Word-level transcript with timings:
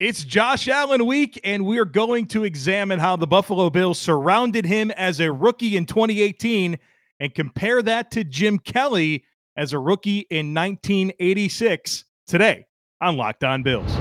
It's 0.00 0.24
Josh 0.24 0.66
Allen 0.66 1.04
week, 1.04 1.38
and 1.44 1.66
we're 1.66 1.84
going 1.84 2.24
to 2.28 2.44
examine 2.44 2.98
how 2.98 3.16
the 3.16 3.26
Buffalo 3.26 3.68
Bills 3.68 3.98
surrounded 3.98 4.64
him 4.64 4.90
as 4.92 5.20
a 5.20 5.30
rookie 5.30 5.76
in 5.76 5.84
2018 5.84 6.78
and 7.20 7.34
compare 7.34 7.82
that 7.82 8.10
to 8.12 8.24
Jim 8.24 8.58
Kelly 8.58 9.24
as 9.58 9.74
a 9.74 9.78
rookie 9.78 10.20
in 10.30 10.54
1986 10.54 12.06
today 12.26 12.64
on 13.02 13.18
Locked 13.18 13.44
On 13.44 13.62
Bills. 13.62 13.94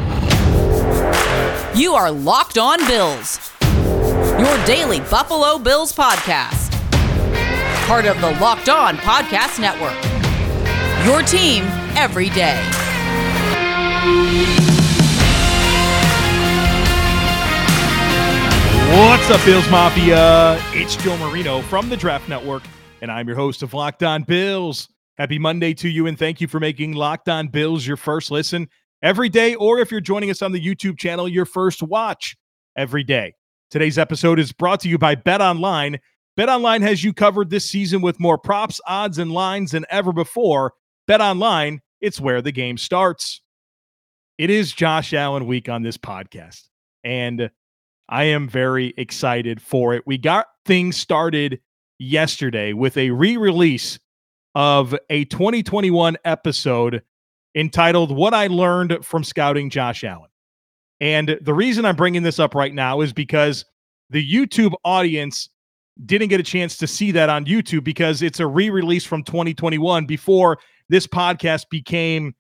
You 1.77 1.95
are 1.95 2.09
Locked 2.09 2.57
On 2.57 2.79
Bills, 2.88 3.52
your 4.39 4.66
daily 4.66 5.02
Buffalo 5.02 5.59
Bills 5.59 5.91
podcast. 5.91 6.71
Part 7.88 8.05
of 8.05 8.21
the 8.21 8.31
Locked 8.39 8.70
On 8.70 8.95
Podcast 9.00 9.59
Network. 9.59 10.02
Your 11.05 11.23
team 11.23 11.66
every 11.97 12.29
day. 12.29 12.55
What's 18.89 19.29
up, 19.29 19.45
Bills 19.45 19.70
Mafia? 19.70 20.57
It's 20.73 20.95
Joe 20.95 21.16
Marino 21.17 21.61
from 21.61 21.89
the 21.89 21.95
Draft 21.95 22.27
Network, 22.27 22.63
and 23.03 23.11
I'm 23.11 23.27
your 23.27 23.35
host 23.35 23.61
of 23.61 23.75
Locked 23.75 24.02
On 24.02 24.23
Bills. 24.23 24.89
Happy 25.20 25.38
Monday 25.38 25.75
to 25.75 25.88
you, 25.88 26.07
and 26.07 26.17
thank 26.17 26.41
you 26.41 26.47
for 26.47 26.59
making 26.59 26.94
Locked 26.94 27.30
On 27.30 27.49
Bills 27.49 27.85
your 27.85 27.97
first 27.97 28.31
listen 28.31 28.67
every 29.03 29.30
day, 29.30 29.53
or 29.53 29.77
if 29.77 29.91
you're 29.91 30.02
joining 30.02 30.31
us 30.31 30.41
on 30.41 30.53
the 30.53 30.59
YouTube 30.59 30.97
channel, 30.97 31.30
your 31.30 31.45
first 31.45 31.83
watch 31.83 32.35
every 32.75 33.03
day. 33.03 33.35
Today's 33.70 33.99
episode 33.99 34.39
is 34.39 34.52
brought 34.52 34.80
to 34.80 34.89
you 34.89 34.97
by 34.97 35.13
Bet 35.13 35.39
Online. 35.39 35.99
Bet 36.35 36.49
Online 36.49 36.81
has 36.81 37.03
you 37.03 37.13
covered 37.13 37.52
this 37.52 37.69
season 37.69 38.02
with 38.02 38.19
more 38.19 38.39
props, 38.39 38.81
odds, 38.88 39.19
and 39.19 39.31
lines 39.31 39.69
than 39.69 39.85
ever 39.91 40.11
before. 40.11 40.73
Bet 41.05 41.21
Online, 41.21 41.80
it's 42.02 42.19
where 42.19 42.41
the 42.41 42.52
game 42.52 42.75
starts. 42.75 43.41
It 44.39 44.49
is 44.49 44.73
Josh 44.73 45.13
Allen 45.13 45.45
week 45.45 45.69
on 45.69 45.83
this 45.83 45.99
podcast, 45.99 46.69
and 47.03 47.52
I 48.09 48.23
am 48.26 48.49
very 48.49 48.94
excited 48.98 49.61
for 49.61 49.94
it. 49.94 50.03
We 50.06 50.17
got 50.17 50.47
things 50.66 50.97
started 50.97 51.59
yesterday 52.00 52.73
with 52.73 52.97
a 52.97 53.11
re 53.11 53.38
release 53.38 54.00
of 54.56 54.95
a 55.11 55.25
2021 55.25 56.17
episode 56.25 57.03
entitled 57.56 58.16
What 58.16 58.33
I 58.33 58.48
Learned 58.48 59.06
from 59.06 59.23
Scouting 59.23 59.70
Josh 59.70 60.03
Allen. 60.03 60.30
And 61.00 61.38
the 61.42 61.53
reason 61.53 61.86
I'm 61.86 61.95
bringing 61.95 62.23
this 62.23 62.39
up 62.39 62.56
right 62.56 62.73
now 62.73 63.02
is 63.02 63.14
because 63.14 63.64
the 64.09 64.28
YouTube 64.28 64.73
audience 64.83 65.50
didn't 66.05 66.30
get 66.30 66.39
a 66.39 66.44
chance 66.44 66.78
to 66.78 66.88
see 66.88 67.11
that 67.11 67.30
on 67.30 67.45
YouTube 67.45 67.83
because 67.83 68.23
it's 68.23 68.39
a 68.39 68.48
re 68.48 68.72
release 68.72 69.05
from 69.05 69.23
2021 69.23 70.08
before 70.08 70.58
this 70.89 71.05
podcast 71.05 71.70
became 71.70 72.33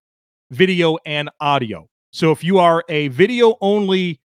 video 0.49 0.97
and 1.05 1.29
audio. 1.39 1.87
So 2.11 2.31
if 2.31 2.43
you 2.43 2.57
are 2.57 2.83
a 2.89 3.09
video 3.09 3.55
only 3.61 4.18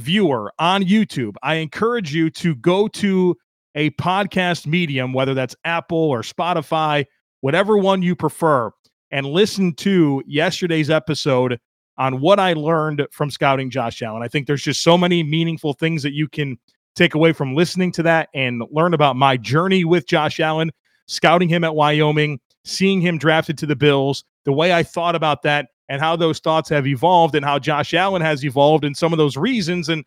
viewer 0.00 0.52
on 0.58 0.82
YouTube, 0.82 1.34
I 1.42 1.56
encourage 1.56 2.14
you 2.14 2.30
to 2.30 2.54
go 2.56 2.88
to 2.88 3.36
a 3.74 3.90
podcast 3.90 4.66
medium, 4.66 5.12
whether 5.12 5.34
that's 5.34 5.54
Apple 5.64 5.96
or 5.98 6.22
Spotify, 6.22 7.04
whatever 7.40 7.78
one 7.78 8.02
you 8.02 8.16
prefer, 8.16 8.70
and 9.10 9.26
listen 9.26 9.74
to 9.74 10.22
yesterday's 10.26 10.90
episode 10.90 11.58
on 11.98 12.20
what 12.20 12.40
I 12.40 12.54
learned 12.54 13.06
from 13.12 13.30
scouting 13.30 13.70
Josh 13.70 14.02
Allen. 14.02 14.22
I 14.22 14.28
think 14.28 14.46
there's 14.46 14.62
just 14.62 14.82
so 14.82 14.96
many 14.96 15.22
meaningful 15.22 15.74
things 15.74 16.02
that 16.02 16.14
you 16.14 16.28
can 16.28 16.58
take 16.96 17.14
away 17.14 17.32
from 17.32 17.54
listening 17.54 17.92
to 17.92 18.02
that 18.02 18.28
and 18.34 18.62
learn 18.70 18.94
about 18.94 19.16
my 19.16 19.36
journey 19.36 19.84
with 19.84 20.06
Josh 20.06 20.40
Allen, 20.40 20.72
scouting 21.06 21.48
him 21.48 21.62
at 21.62 21.74
Wyoming, 21.74 22.40
seeing 22.64 23.00
him 23.00 23.18
drafted 23.18 23.58
to 23.58 23.66
the 23.66 23.76
Bills, 23.76 24.24
the 24.44 24.52
way 24.52 24.72
I 24.72 24.82
thought 24.82 25.14
about 25.14 25.42
that 25.42 25.68
and 25.90 26.00
how 26.00 26.14
those 26.14 26.38
thoughts 26.38 26.68
have 26.68 26.86
evolved 26.86 27.34
and 27.34 27.44
how 27.44 27.58
Josh 27.58 27.92
Allen 27.92 28.22
has 28.22 28.44
evolved 28.44 28.84
and 28.84 28.96
some 28.96 29.12
of 29.12 29.18
those 29.18 29.36
reasons 29.36 29.88
and 29.88 30.04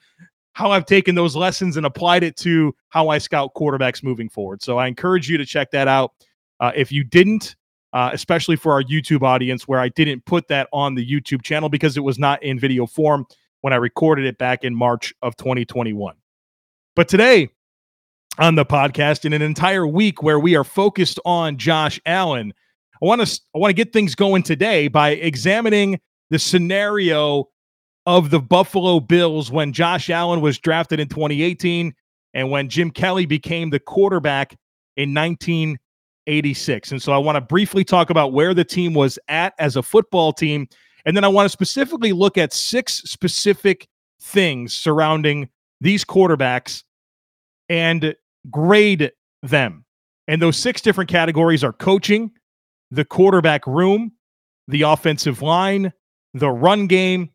how 0.53 0.71
I've 0.71 0.85
taken 0.85 1.13
those 1.13 1.35
lessons 1.35 1.75
and 1.75 1.85
applied 1.85 2.23
it 2.23 2.37
to 2.37 2.73
how 2.87 3.09
I 3.09 3.17
scout 3.17 3.53
quarterbacks 3.53 4.01
moving 4.01 4.29
forward. 4.29 4.63
So 4.63 4.77
I 4.77 4.87
encourage 4.87 5.29
you 5.29 5.37
to 5.37 5.45
check 5.45 5.71
that 5.71 5.89
out. 5.89 6.13
Uh, 6.61 6.71
if 6.73 6.89
you 6.89 7.03
didn't, 7.03 7.57
uh, 7.91 8.11
especially 8.13 8.55
for 8.55 8.71
our 8.71 8.81
YouTube 8.81 9.23
audience, 9.23 9.67
where 9.67 9.81
I 9.81 9.89
didn't 9.89 10.23
put 10.25 10.47
that 10.47 10.69
on 10.71 10.95
the 10.95 11.05
YouTube 11.05 11.41
channel 11.41 11.67
because 11.67 11.97
it 11.97 12.03
was 12.03 12.17
not 12.17 12.41
in 12.41 12.57
video 12.57 12.87
form 12.87 13.25
when 13.59 13.73
I 13.73 13.75
recorded 13.75 14.25
it 14.25 14.37
back 14.37 14.63
in 14.63 14.73
March 14.73 15.13
of 15.21 15.35
2021. 15.35 16.15
But 16.95 17.09
today 17.09 17.49
on 18.37 18.55
the 18.55 18.65
podcast, 18.65 19.25
in 19.25 19.33
an 19.33 19.41
entire 19.41 19.85
week 19.85 20.23
where 20.23 20.39
we 20.39 20.55
are 20.55 20.63
focused 20.63 21.19
on 21.25 21.57
Josh 21.57 21.99
Allen, 22.05 22.53
I 23.01 23.05
want 23.05 23.25
to 23.25 23.41
I 23.55 23.57
want 23.57 23.69
to 23.69 23.75
get 23.75 23.93
things 23.93 24.15
going 24.15 24.43
today 24.43 24.87
by 24.87 25.11
examining 25.11 25.99
the 26.29 26.39
scenario 26.39 27.49
of 28.05 28.29
the 28.29 28.39
Buffalo 28.39 28.99
Bills 28.99 29.51
when 29.51 29.73
Josh 29.73 30.09
Allen 30.09 30.41
was 30.41 30.59
drafted 30.59 30.99
in 30.99 31.07
2018 31.07 31.93
and 32.33 32.51
when 32.51 32.69
Jim 32.69 32.91
Kelly 32.91 33.25
became 33.25 33.69
the 33.69 33.79
quarterback 33.79 34.57
in 34.97 35.13
1986. 35.13 36.91
And 36.91 37.01
so 37.01 37.13
I 37.13 37.17
want 37.17 37.35
to 37.37 37.41
briefly 37.41 37.83
talk 37.83 38.09
about 38.09 38.33
where 38.33 38.53
the 38.53 38.65
team 38.65 38.93
was 38.93 39.17
at 39.27 39.53
as 39.59 39.75
a 39.75 39.83
football 39.83 40.33
team 40.33 40.67
and 41.05 41.15
then 41.17 41.23
I 41.23 41.27
want 41.27 41.45
to 41.45 41.49
specifically 41.49 42.13
look 42.13 42.37
at 42.37 42.53
six 42.53 42.99
specific 43.03 43.87
things 44.21 44.73
surrounding 44.73 45.49
these 45.81 46.05
quarterbacks 46.05 46.83
and 47.67 48.15
grade 48.49 49.11
them. 49.41 49.85
And 50.27 50.41
those 50.41 50.57
six 50.57 50.81
different 50.81 51.09
categories 51.09 51.63
are 51.63 51.73
coaching, 51.73 52.31
the 52.93 53.03
quarterback 53.03 53.65
room, 53.65 54.11
the 54.67 54.83
offensive 54.83 55.41
line, 55.41 55.91
the 56.35 56.49
run 56.49 56.85
game, 56.85 57.29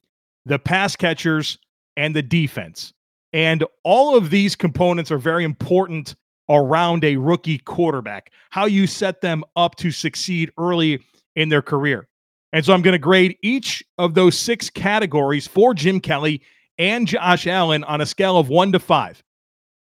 the 0.46 0.58
pass 0.58 0.94
catchers, 0.94 1.58
and 1.96 2.14
the 2.14 2.22
defense. 2.22 2.92
And 3.32 3.64
all 3.82 4.16
of 4.16 4.30
these 4.30 4.54
components 4.54 5.10
are 5.10 5.18
very 5.18 5.44
important 5.44 6.14
around 6.48 7.04
a 7.04 7.16
rookie 7.16 7.58
quarterback, 7.58 8.30
how 8.50 8.66
you 8.66 8.86
set 8.86 9.20
them 9.20 9.42
up 9.56 9.74
to 9.76 9.90
succeed 9.90 10.50
early 10.58 11.02
in 11.34 11.48
their 11.48 11.60
career. 11.60 12.08
And 12.52 12.64
so 12.64 12.72
I'm 12.72 12.80
going 12.80 12.92
to 12.92 12.98
grade 12.98 13.36
each 13.42 13.82
of 13.98 14.14
those 14.14 14.38
six 14.38 14.70
categories 14.70 15.46
for 15.46 15.74
Jim 15.74 16.00
Kelly 16.00 16.40
and 16.78 17.06
Josh 17.06 17.48
Allen 17.48 17.82
on 17.84 18.00
a 18.00 18.06
scale 18.06 18.38
of 18.38 18.48
one 18.48 18.70
to 18.72 18.78
five. 18.78 19.22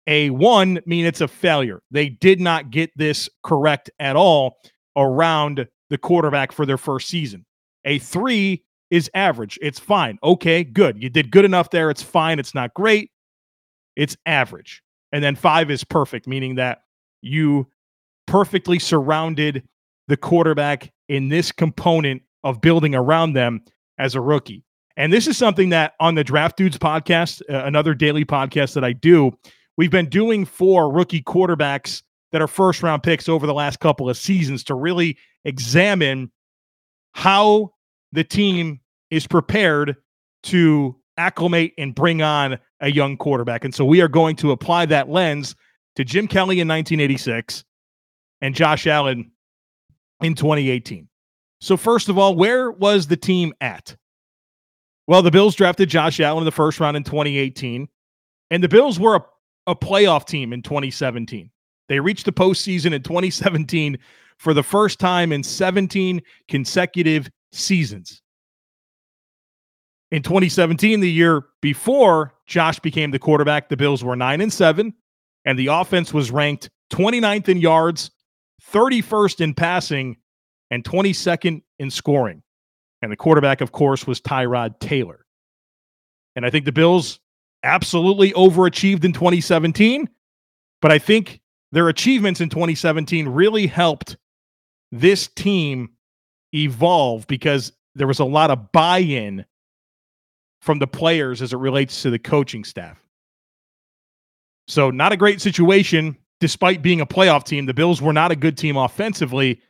A 0.08 0.32
one 0.32 0.80
mean 0.86 1.06
it's 1.06 1.22
a 1.22 1.28
failure. 1.28 1.82
They 1.92 2.10
did 2.10 2.42
not 2.42 2.72
get 2.72 2.90
this 2.98 3.30
correct 3.44 3.92
at 4.00 4.16
all 4.16 4.58
around 4.98 5.68
the 5.90 5.98
quarterback 5.98 6.52
for 6.52 6.66
their 6.66 6.78
first 6.78 7.08
season. 7.08 7.46
A 7.86 8.00
three 8.00 8.64
is 8.90 9.10
average. 9.14 9.58
It's 9.62 9.80
fine. 9.80 10.18
Okay, 10.24 10.64
good. 10.64 11.02
You 11.02 11.10
did 11.10 11.32
good 11.32 11.46
enough 11.46 11.70
there. 11.70 11.90
It's 11.90 12.04
fine. 12.04 12.40
It's 12.40 12.56
not 12.56 12.74
great. 12.74 13.12
It's 13.96 14.18
average. 14.26 14.82
And 15.12 15.24
then 15.24 15.36
five 15.36 15.72
is 15.72 15.84
perfect, 15.84 16.28
meaning 16.28 16.56
that 16.56 16.80
you 17.22 17.68
perfectly 18.28 18.80
surrounded 18.80 19.64
the 20.08 20.18
quarterback 20.18 20.92
in 21.10 21.30
this 21.30 21.52
component 21.52 22.22
of 22.44 22.62
building 22.62 22.96
around 22.96 23.34
them 23.34 23.62
as 23.98 24.16
a 24.16 24.22
rookie. 24.22 24.64
And 24.96 25.14
this 25.14 25.28
is 25.28 25.38
something 25.38 25.70
that 25.70 25.94
on 26.00 26.16
the 26.16 26.24
Draft 26.24 26.58
Dudes 26.58 26.78
podcast, 26.78 27.42
uh, 27.50 27.66
another 27.66 27.94
daily 27.94 28.26
podcast 28.26 28.74
that 28.74 28.84
I 28.84 28.94
do, 28.94 29.32
we've 29.78 29.92
been 29.92 30.10
doing 30.10 30.46
for 30.46 30.92
rookie 30.92 31.22
quarterbacks 31.22 32.02
that 32.32 32.42
are 32.42 32.48
first 32.48 32.84
round 32.84 33.04
picks 33.04 33.30
over 33.30 33.48
the 33.48 33.54
last 33.54 33.80
couple 33.80 34.10
of 34.10 34.18
seasons 34.18 34.64
to 34.66 34.76
really 34.76 35.18
examine 35.46 36.32
how 37.14 37.74
the 38.12 38.24
team 38.24 38.80
is 39.10 39.26
prepared 39.28 39.96
to 40.44 40.96
acclimate 41.18 41.74
and 41.78 41.96
bring 41.96 42.22
on 42.22 42.58
a 42.82 42.92
young 42.92 43.18
quarterback. 43.18 43.66
And 43.66 43.74
so 43.74 43.84
we 43.86 44.02
are 44.02 44.08
going 44.08 44.36
to 44.38 44.52
apply 44.52 44.86
that 44.88 45.10
lens 45.10 45.56
to 45.96 46.04
Jim 46.04 46.28
Kelly 46.28 46.60
in 46.60 46.68
1986 46.68 47.64
and 48.42 48.54
Josh 48.54 48.86
Allen 48.86 49.32
in 50.22 50.36
2018. 50.36 51.08
So, 51.60 51.76
first 51.76 52.08
of 52.08 52.20
all, 52.20 52.36
where 52.36 52.70
was 52.70 53.08
the 53.08 53.18
team 53.18 53.54
at? 53.62 53.96
Well, 55.08 55.24
the 55.24 55.32
Bills 55.32 55.56
drafted 55.56 55.90
Josh 55.90 56.20
Allen 56.20 56.40
in 56.40 56.46
the 56.46 56.52
first 56.52 56.80
round 56.80 56.96
in 56.98 57.04
2018, 57.04 57.88
and 58.52 58.64
the 58.64 58.68
Bills 58.68 59.00
were 59.00 59.16
a, 59.16 59.26
a 59.72 59.76
playoff 59.76 60.28
team 60.28 60.54
in 60.54 60.62
2017. 60.62 61.50
They 61.90 62.00
reached 62.00 62.26
the 62.26 62.34
postseason 62.34 62.94
in 62.94 63.04
2017 63.04 63.98
for 64.38 64.54
the 64.54 64.64
first 64.64 65.00
time 65.00 65.32
in 65.32 65.44
17 65.44 66.22
consecutive 66.48 67.30
seasons. 67.52 68.22
In 70.12 70.22
2017, 70.22 71.00
the 71.00 71.12
year 71.12 71.46
before 71.62 72.34
Josh 72.46 72.80
became 72.80 73.12
the 73.12 73.20
quarterback, 73.20 73.68
the 73.70 73.78
Bills 73.78 74.04
were 74.04 74.16
9 74.16 74.42
and 74.42 74.54
7 74.54 74.94
and 75.46 75.58
the 75.58 75.68
offense 75.68 76.14
was 76.14 76.30
ranked 76.30 76.70
29th 76.92 77.48
in 77.48 77.58
yards, 77.58 78.12
31st 78.72 79.42
in 79.42 79.54
passing 79.54 80.18
and 80.72 80.84
22nd 80.84 81.62
in 81.80 81.90
scoring. 81.90 82.44
And 83.02 83.12
the 83.12 83.16
quarterback 83.16 83.62
of 83.62 83.72
course 83.72 84.06
was 84.06 84.20
Tyrod 84.20 84.80
Taylor. 84.80 85.26
And 86.36 86.46
I 86.46 86.50
think 86.50 86.66
the 86.66 86.72
Bills 86.72 87.20
absolutely 87.64 88.32
overachieved 88.34 89.06
in 89.06 89.14
2017, 89.14 90.10
but 90.82 90.92
I 90.92 91.00
think 91.00 91.40
their 91.72 91.90
achievements 91.90 92.42
in 92.42 92.50
2017 92.50 93.28
really 93.28 93.68
helped 93.68 94.18
this 94.92 95.28
team 95.28 95.90
evolve 96.54 97.28
because 97.28 97.74
there 97.96 98.08
was 98.08 98.20
a 98.20 98.26
lot 98.26 98.52
of 98.52 98.72
buy 98.72 99.00
in 99.00 99.46
from 100.62 100.80
the 100.80 100.88
players 100.88 101.42
as 101.42 101.54
it 101.54 101.58
relates 101.58 102.02
to 102.02 102.10
the 102.10 102.20
coaching 102.20 102.64
staff. 102.64 103.04
So, 104.68 104.92
not 104.92 105.12
a 105.12 105.18
great 105.18 105.42
situation 105.42 106.18
despite 106.40 106.82
being 106.82 107.02
a 107.02 107.06
playoff 107.06 107.46
team. 107.46 107.66
The 107.66 107.74
Bills 107.74 108.02
were 108.02 108.14
not 108.14 108.32
a 108.32 108.36
good 108.36 108.58
team 108.58 108.78
offensively. 108.78 109.62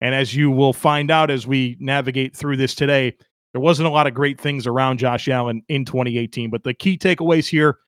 And 0.00 0.14
as 0.14 0.34
you 0.34 0.50
will 0.50 0.72
find 0.72 1.10
out 1.10 1.30
as 1.30 1.46
we 1.46 1.76
navigate 1.78 2.36
through 2.36 2.56
this 2.56 2.74
today, 2.74 3.16
there 3.52 3.60
wasn't 3.60 3.88
a 3.88 3.90
lot 3.90 4.06
of 4.06 4.14
great 4.14 4.40
things 4.40 4.66
around 4.66 4.98
Josh 4.98 5.28
Allen 5.28 5.62
in 5.68 5.84
2018. 5.84 6.50
But 6.50 6.64
the 6.64 6.74
key 6.74 6.96
takeaways 6.96 7.48
here 7.48 7.78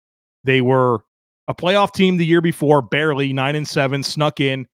they 0.45 0.61
were 0.61 1.05
a 1.49 1.55
playoff 1.55 1.93
team 1.93 2.17
the 2.17 2.27
year 2.27 2.41
before, 2.41 2.83
barely 2.83 3.33
nine 3.33 3.57
and 3.57 3.67
seven, 3.67 4.03
snuck 4.03 4.41
in, 4.41 4.67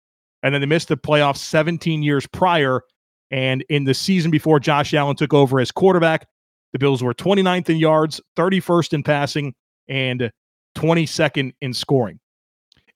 and 0.43 0.55
then 0.55 0.61
they 0.61 0.67
missed 0.67 0.88
the 0.88 0.97
playoffs 0.97 1.38
17 1.38 2.03
years 2.03 2.26
prior. 2.26 2.82
And 3.31 3.65
in 3.69 3.85
the 3.85 3.94
season 3.94 4.31
before 4.31 4.61
Josh 4.61 4.94
Allen 4.94 5.17
took 5.17 5.35
over 5.35 5.61
as 5.61 5.70
quarterback, 5.70 6.26
the 6.73 6.79
Bills 6.79 7.03
were 7.03 7.15
29th 7.15 7.70
in 7.70 7.76
yards, 7.76 8.20
31st 8.37 8.94
in 8.94 9.03
passing, 9.03 9.55
and 9.88 10.31
22nd 10.76 11.53
in 11.61 11.73
scoring. 11.73 12.20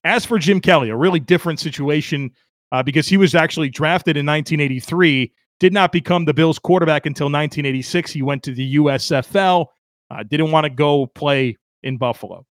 As 0.04 0.24
for 0.24 0.38
Jim 0.38 0.60
Kelly, 0.60 0.90
a 0.90 0.96
really 0.96 1.20
different 1.20 1.60
situation 1.60 2.30
uh, 2.72 2.82
because 2.82 3.08
he 3.08 3.16
was 3.16 3.34
actually 3.34 3.68
drafted 3.68 4.16
in 4.16 4.26
1983, 4.26 5.32
did 5.60 5.72
not 5.72 5.92
become 5.92 6.24
the 6.24 6.34
Bills 6.34 6.58
quarterback 6.58 7.06
until 7.06 7.26
1986. 7.26 8.10
He 8.10 8.22
went 8.22 8.42
to 8.42 8.52
the 8.52 8.76
USFL, 8.76 9.66
uh, 10.10 10.22
didn't 10.24 10.50
want 10.50 10.64
to 10.64 10.70
go 10.70 11.06
play 11.06 11.56
in 11.82 11.98
Buffalo. 11.98 12.44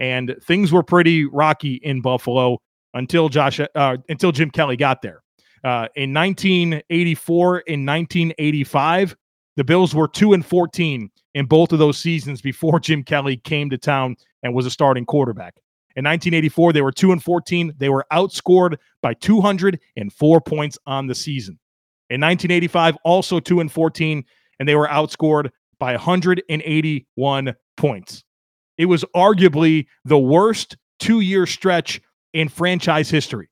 And 0.00 0.34
things 0.42 0.72
were 0.72 0.82
pretty 0.82 1.26
rocky 1.26 1.74
in 1.74 2.00
Buffalo 2.00 2.58
until 2.94 3.28
Josh 3.28 3.60
uh, 3.60 3.96
until 4.08 4.32
Jim 4.32 4.50
Kelly 4.50 4.76
got 4.76 5.02
there. 5.02 5.22
Uh, 5.62 5.88
in 5.94 6.14
1984 6.14 7.64
and 7.68 7.86
1985, 7.86 9.14
the 9.56 9.64
Bills 9.64 9.94
were 9.94 10.08
2 10.08 10.32
and 10.32 10.44
14 10.44 11.10
in 11.34 11.46
both 11.46 11.72
of 11.72 11.78
those 11.78 11.98
seasons 11.98 12.40
before 12.40 12.80
Jim 12.80 13.02
Kelly 13.02 13.36
came 13.36 13.68
to 13.70 13.78
town 13.78 14.16
and 14.42 14.54
was 14.54 14.66
a 14.66 14.70
starting 14.70 15.04
quarterback. 15.04 15.54
In 15.96 16.04
1984, 16.04 16.72
they 16.72 16.82
were 16.82 16.92
2 16.92 17.12
and 17.12 17.22
14. 17.22 17.74
They 17.76 17.88
were 17.88 18.06
outscored 18.12 18.76
by 19.02 19.14
204 19.14 20.40
points 20.40 20.78
on 20.86 21.06
the 21.08 21.14
season. 21.14 21.58
In 22.08 22.20
1985, 22.20 22.96
also 23.04 23.38
2 23.38 23.60
and 23.60 23.70
14, 23.70 24.24
and 24.58 24.68
they 24.68 24.76
were 24.76 24.88
outscored 24.88 25.50
by 25.78 25.92
181 25.92 27.54
points. 27.76 28.24
It 28.80 28.86
was 28.86 29.04
arguably 29.14 29.88
the 30.06 30.18
worst 30.18 30.78
two 31.00 31.20
year 31.20 31.44
stretch 31.44 32.00
in 32.32 32.48
franchise 32.48 33.10
history. 33.10 33.50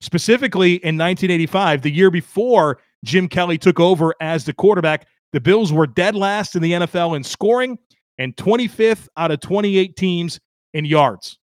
Specifically 0.00 0.72
in 0.72 0.98
1985, 0.98 1.82
the 1.82 1.92
year 1.92 2.10
before 2.10 2.80
Jim 3.04 3.28
Kelly 3.28 3.56
took 3.56 3.78
over 3.78 4.16
as 4.20 4.44
the 4.44 4.52
quarterback, 4.52 5.06
the 5.32 5.40
Bills 5.40 5.72
were 5.72 5.86
dead 5.86 6.16
last 6.16 6.56
in 6.56 6.62
the 6.62 6.72
NFL 6.72 7.14
in 7.14 7.22
scoring 7.22 7.78
and 8.18 8.34
25th 8.34 9.06
out 9.16 9.30
of 9.30 9.38
28 9.38 9.94
teams 9.94 10.40
in 10.74 10.84
yards. 10.84 11.38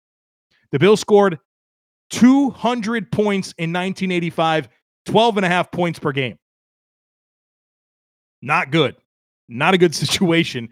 The 0.71 0.79
Bills 0.79 1.01
scored 1.01 1.39
200 2.13 3.13
points 3.13 3.49
in 3.59 3.75
1985, 3.75 4.71
12 5.05 5.37
and 5.37 5.45
a 5.45 5.51
half 5.51 5.71
points 5.71 5.99
per 5.99 6.13
game. 6.13 6.39
Not 8.41 8.71
good. 8.71 8.97
Not 9.51 9.75
a 9.75 9.79
good 9.79 9.95
situation 9.95 10.71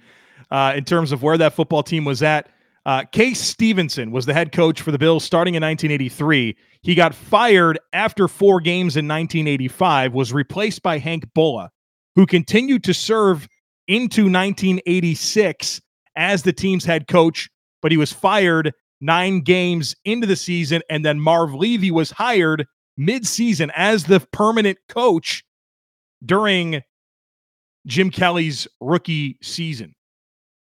uh, 0.51 0.73
in 0.77 0.85
terms 0.85 1.13
of 1.13 1.23
where 1.23 1.39
that 1.39 1.55
football 1.55 1.83
team 1.83 2.05
was 2.05 2.23
at. 2.23 2.49
Uh, 2.87 3.05
Kay 3.13 3.35
Stephenson 3.35 4.11
was 4.11 4.27
the 4.27 4.35
head 4.35 4.53
coach 4.53 4.81
for 4.81 4.91
the 4.91 4.99
Bills 4.99 5.25
starting 5.25 5.55
in 5.55 5.63
1983. 5.63 6.57
He 6.83 6.95
got 6.95 7.15
fired 7.15 7.79
after 7.93 8.27
four 8.27 8.61
games 8.61 8.97
in 8.97 9.07
1985, 9.07 10.15
was 10.15 10.33
replaced 10.33 10.83
by 10.83 10.99
Hank 10.99 11.27
Bullough, 11.35 11.69
who 12.17 12.27
continued 12.27 12.83
to 12.85 12.95
serve 12.95 13.47
into 13.87 14.23
1986 14.23 15.81
as 16.17 16.43
the 16.43 16.53
team's 16.53 16.85
head 16.85 17.07
coach, 17.07 17.51
but 17.83 17.91
he 17.91 17.99
was 17.99 18.13
fired 18.13 18.73
nine 19.01 19.41
games 19.41 19.95
into 20.05 20.27
the 20.27 20.37
season. 20.37 20.83
And 20.89 21.05
then 21.05 21.21
Marv 21.21 21.55
Levy 21.55 21.91
was 21.91 22.11
hired 22.11 22.67
mid-season 22.97 23.71
as 23.75 24.05
the 24.05 24.21
permanent 24.33 24.79
coach 24.89 25.43
during 26.25 26.83
Jim 27.87 28.11
Kelly's 28.11 28.69
rookie 28.81 29.39
season. 29.43 29.95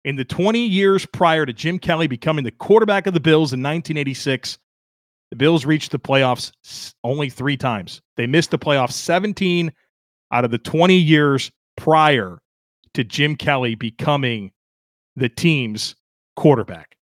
In 0.05 0.17
the 0.17 0.25
20 0.25 0.59
years 0.59 1.05
prior 1.05 1.45
to 1.45 1.53
Jim 1.53 1.79
Kelly 1.79 2.07
becoming 2.07 2.43
the 2.43 2.51
quarterback 2.51 3.07
of 3.07 3.13
the 3.13 3.19
Bills 3.19 3.53
in 3.53 3.59
1986, 3.61 4.57
the 5.29 5.37
Bills 5.37 5.65
reached 5.65 5.91
the 5.91 5.99
playoffs 5.99 6.51
only 7.03 7.29
three 7.29 7.57
times. 7.57 8.01
They 8.17 8.27
missed 8.27 8.51
the 8.51 8.59
playoffs 8.59 8.91
17 8.91 9.71
out 10.31 10.45
of 10.45 10.51
the 10.51 10.57
20 10.57 10.95
years 10.95 11.51
prior 11.77 12.39
to 12.93 13.03
Jim 13.03 13.35
Kelly 13.35 13.75
becoming 13.75 14.51
the 15.15 15.29
team's 15.29 15.95
quarterback. 16.35 16.97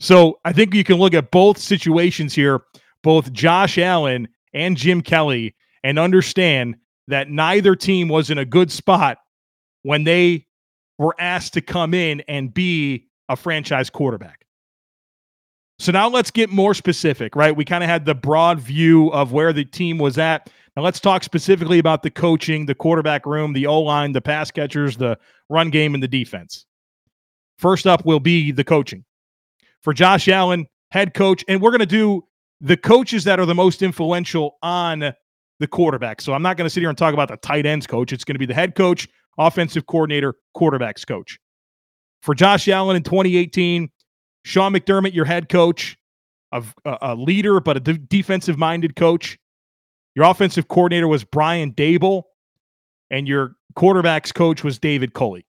So 0.00 0.40
I 0.44 0.52
think 0.52 0.74
you 0.74 0.84
can 0.84 0.96
look 0.96 1.14
at 1.14 1.30
both 1.30 1.58
situations 1.58 2.34
here, 2.34 2.62
both 3.02 3.32
Josh 3.32 3.78
Allen 3.78 4.28
and 4.52 4.76
Jim 4.76 5.02
Kelly, 5.02 5.54
and 5.84 5.98
understand 5.98 6.76
that 7.08 7.30
neither 7.30 7.76
team 7.76 8.08
was 8.08 8.30
in 8.30 8.38
a 8.38 8.44
good 8.44 8.72
spot 8.72 9.18
when 9.82 10.04
they 10.04 10.46
were 11.00 11.16
asked 11.18 11.54
to 11.54 11.62
come 11.62 11.94
in 11.94 12.20
and 12.28 12.52
be 12.52 13.08
a 13.30 13.34
franchise 13.34 13.88
quarterback. 13.88 14.44
So 15.78 15.92
now 15.92 16.10
let's 16.10 16.30
get 16.30 16.50
more 16.50 16.74
specific, 16.74 17.34
right? 17.34 17.56
We 17.56 17.64
kind 17.64 17.82
of 17.82 17.88
had 17.88 18.04
the 18.04 18.14
broad 18.14 18.60
view 18.60 19.08
of 19.12 19.32
where 19.32 19.54
the 19.54 19.64
team 19.64 19.96
was 19.96 20.18
at. 20.18 20.50
Now 20.76 20.82
let's 20.82 21.00
talk 21.00 21.24
specifically 21.24 21.78
about 21.78 22.02
the 22.02 22.10
coaching, 22.10 22.66
the 22.66 22.74
quarterback 22.74 23.24
room, 23.24 23.54
the 23.54 23.66
O 23.66 23.80
line, 23.80 24.12
the 24.12 24.20
pass 24.20 24.50
catchers, 24.50 24.98
the 24.98 25.18
run 25.48 25.70
game, 25.70 25.94
and 25.94 26.02
the 26.02 26.08
defense. 26.08 26.66
First 27.56 27.86
up 27.86 28.04
will 28.04 28.20
be 28.20 28.52
the 28.52 28.62
coaching. 28.62 29.06
For 29.80 29.94
Josh 29.94 30.28
Allen, 30.28 30.66
head 30.90 31.14
coach, 31.14 31.42
and 31.48 31.62
we're 31.62 31.70
going 31.70 31.80
to 31.80 31.86
do 31.86 32.26
the 32.60 32.76
coaches 32.76 33.24
that 33.24 33.40
are 33.40 33.46
the 33.46 33.54
most 33.54 33.80
influential 33.80 34.58
on 34.62 35.14
the 35.60 35.66
quarterback. 35.66 36.20
So 36.20 36.34
I'm 36.34 36.42
not 36.42 36.58
going 36.58 36.66
to 36.66 36.70
sit 36.70 36.80
here 36.80 36.90
and 36.90 36.98
talk 36.98 37.14
about 37.14 37.28
the 37.28 37.38
tight 37.38 37.64
ends 37.64 37.86
coach. 37.86 38.12
It's 38.12 38.24
going 38.24 38.34
to 38.34 38.38
be 38.38 38.44
the 38.44 38.52
head 38.52 38.74
coach, 38.74 39.08
offensive 39.38 39.86
coordinator, 39.86 40.34
quarterbacks 40.56 41.06
coach. 41.06 41.38
For 42.22 42.34
Josh 42.34 42.68
Allen 42.68 42.96
in 42.96 43.02
2018, 43.02 43.90
Sean 44.44 44.72
McDermott, 44.72 45.14
your 45.14 45.24
head 45.24 45.48
coach, 45.48 45.96
a, 46.52 46.62
a 46.84 47.14
leader, 47.14 47.60
but 47.60 47.76
a 47.76 47.80
de- 47.80 47.98
defensive 47.98 48.58
minded 48.58 48.96
coach. 48.96 49.38
Your 50.14 50.24
offensive 50.24 50.68
coordinator 50.68 51.08
was 51.08 51.24
Brian 51.24 51.72
Daboll, 51.72 52.24
and 53.10 53.28
your 53.28 53.56
quarterbacks 53.76 54.34
coach 54.34 54.64
was 54.64 54.78
David 54.78 55.14
Culley. 55.14 55.46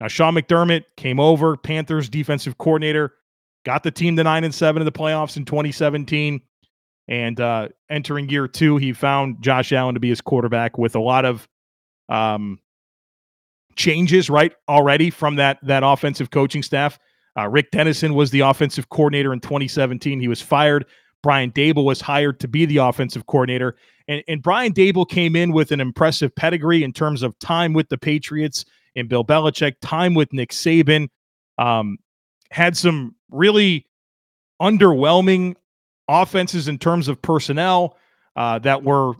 Now, 0.00 0.08
Sean 0.08 0.34
McDermott 0.34 0.84
came 0.96 1.20
over, 1.20 1.56
Panthers 1.56 2.08
defensive 2.08 2.58
coordinator, 2.58 3.12
got 3.64 3.82
the 3.82 3.90
team 3.90 4.16
to 4.16 4.24
nine 4.24 4.42
and 4.42 4.54
seven 4.54 4.82
in 4.82 4.86
the 4.86 4.92
playoffs 4.92 5.36
in 5.36 5.44
2017. 5.44 6.40
And 7.08 7.40
uh, 7.40 7.68
entering 7.90 8.28
year 8.28 8.48
two, 8.48 8.78
he 8.78 8.92
found 8.92 9.42
Josh 9.42 9.72
Allen 9.72 9.94
to 9.94 10.00
be 10.00 10.08
his 10.08 10.20
quarterback 10.20 10.78
with 10.78 10.94
a 10.94 11.00
lot 11.00 11.24
of 11.24 11.48
um, 12.12 12.60
changes 13.74 14.28
right 14.28 14.52
already 14.68 15.10
from 15.10 15.36
that 15.36 15.58
that 15.62 15.82
offensive 15.82 16.30
coaching 16.30 16.62
staff. 16.62 16.98
Uh, 17.38 17.48
Rick 17.48 17.70
Dennison 17.70 18.14
was 18.14 18.30
the 18.30 18.40
offensive 18.40 18.90
coordinator 18.90 19.32
in 19.32 19.40
2017. 19.40 20.20
He 20.20 20.28
was 20.28 20.42
fired. 20.42 20.84
Brian 21.22 21.50
Daboll 21.50 21.84
was 21.84 22.00
hired 22.00 22.38
to 22.40 22.48
be 22.48 22.66
the 22.66 22.76
offensive 22.76 23.26
coordinator. 23.26 23.76
And, 24.08 24.22
and 24.28 24.42
Brian 24.42 24.74
Daboll 24.74 25.08
came 25.08 25.34
in 25.34 25.52
with 25.52 25.72
an 25.72 25.80
impressive 25.80 26.34
pedigree 26.34 26.82
in 26.82 26.92
terms 26.92 27.22
of 27.22 27.38
time 27.38 27.72
with 27.72 27.88
the 27.88 27.96
Patriots 27.96 28.66
and 28.96 29.08
Bill 29.08 29.24
Belichick, 29.24 29.76
time 29.80 30.12
with 30.12 30.32
Nick 30.32 30.50
Saban. 30.50 31.08
Um, 31.56 31.98
had 32.50 32.76
some 32.76 33.14
really 33.30 33.86
underwhelming 34.60 35.54
offenses 36.08 36.68
in 36.68 36.78
terms 36.78 37.08
of 37.08 37.22
personnel 37.22 37.96
uh, 38.36 38.58
that 38.58 38.82
were 38.82 39.14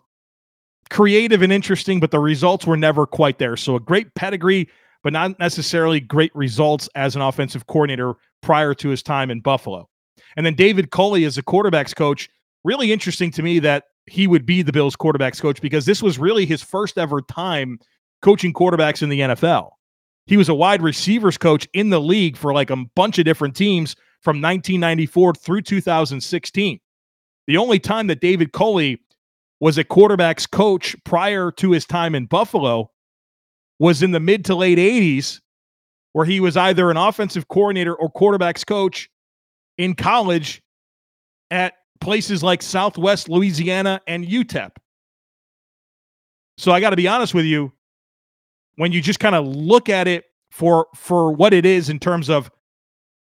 creative 0.92 1.40
and 1.40 1.52
interesting, 1.52 2.00
but 2.00 2.11
the 2.11 2.18
results 2.18 2.66
were 2.66 2.76
never 2.76 3.06
quite 3.06 3.38
there. 3.38 3.56
So 3.56 3.76
a 3.76 3.80
great 3.80 4.14
pedigree, 4.14 4.68
but 5.02 5.14
not 5.14 5.38
necessarily 5.38 6.00
great 6.00 6.34
results 6.37 6.88
as 6.94 7.16
an 7.16 7.22
offensive 7.22 7.66
coordinator 7.66 8.14
prior 8.42 8.75
to 8.75 8.90
his 8.90 9.02
time 9.02 9.30
in 9.30 9.40
Buffalo. 9.40 9.88
And 10.37 10.44
then 10.44 10.54
David 10.54 10.90
Culley 10.90 11.25
as 11.25 11.38
a 11.38 11.42
quarterbacks 11.42 11.96
coach, 11.96 12.28
really 12.62 12.92
interesting 12.92 13.30
to 13.32 13.42
me 13.42 13.58
that 13.61 13.84
he 14.06 14.26
would 14.26 14.44
be 14.44 14.61
the 14.61 14.72
Bills 14.72 14.94
quarterbacks 14.94 15.40
coach 15.40 15.62
because 15.62 15.87
this 15.87 16.02
was 16.02 16.18
really 16.18 16.44
his 16.44 16.62
first 16.62 16.99
ever 16.99 17.22
time 17.22 17.78
coaching 18.20 18.52
quarterbacks 18.52 19.02
in 19.02 19.08
the 19.08 19.20
NFL. 19.20 19.70
He 20.26 20.37
was 20.37 20.50
a 20.50 20.54
wide 20.54 20.82
receivers 20.82 21.38
coach 21.38 21.66
in 21.72 21.88
the 21.88 22.00
league 22.00 22.37
for 22.37 22.52
like 22.52 22.68
a 22.68 22.84
bunch 22.94 23.18
of 23.18 23.25
different 23.25 23.56
teams 23.56 23.96
from 24.20 24.42
1994 24.42 25.34
through 25.37 25.62
2016. 25.62 26.80
The 27.46 27.56
only 27.56 27.78
time 27.78 28.08
that 28.08 28.20
David 28.20 28.52
Culley 28.52 29.00
was 29.62 29.78
a 29.78 29.85
quarterback's 29.85 30.45
coach 30.45 30.97
prior 31.04 31.52
to 31.52 31.71
his 31.71 31.87
time 31.87 32.16
in 32.16 32.26
Buffalo 32.26 32.90
was 33.78 34.02
in 34.02 34.11
the 34.11 34.19
mid 34.19 34.45
to 34.47 34.57
late 34.57 34.76
80s, 34.76 35.40
where 36.14 36.26
he 36.26 36.40
was 36.40 36.57
either 36.57 36.90
an 36.90 36.97
offensive 36.97 37.47
coordinator 37.47 37.95
or 37.95 38.11
quarterback's 38.11 38.64
coach 38.64 39.09
in 39.78 39.95
college 39.95 40.61
at 41.52 41.75
places 42.00 42.42
like 42.42 42.61
Southwest 42.61 43.28
Louisiana 43.28 44.00
and 44.09 44.26
UTEP. 44.26 44.73
So 46.59 46.73
I 46.73 46.81
got 46.81 46.90
to 46.90 46.97
be 46.97 47.07
honest 47.07 47.33
with 47.33 47.45
you, 47.45 47.73
when 48.75 48.90
you 48.90 49.00
just 49.00 49.21
kind 49.21 49.37
of 49.37 49.47
look 49.47 49.88
at 49.88 50.09
it 50.09 50.25
for 50.50 50.88
for 50.97 51.31
what 51.31 51.54
it 51.54 51.64
is 51.64 51.88
in 51.88 52.00
terms 52.00 52.28
of 52.28 52.50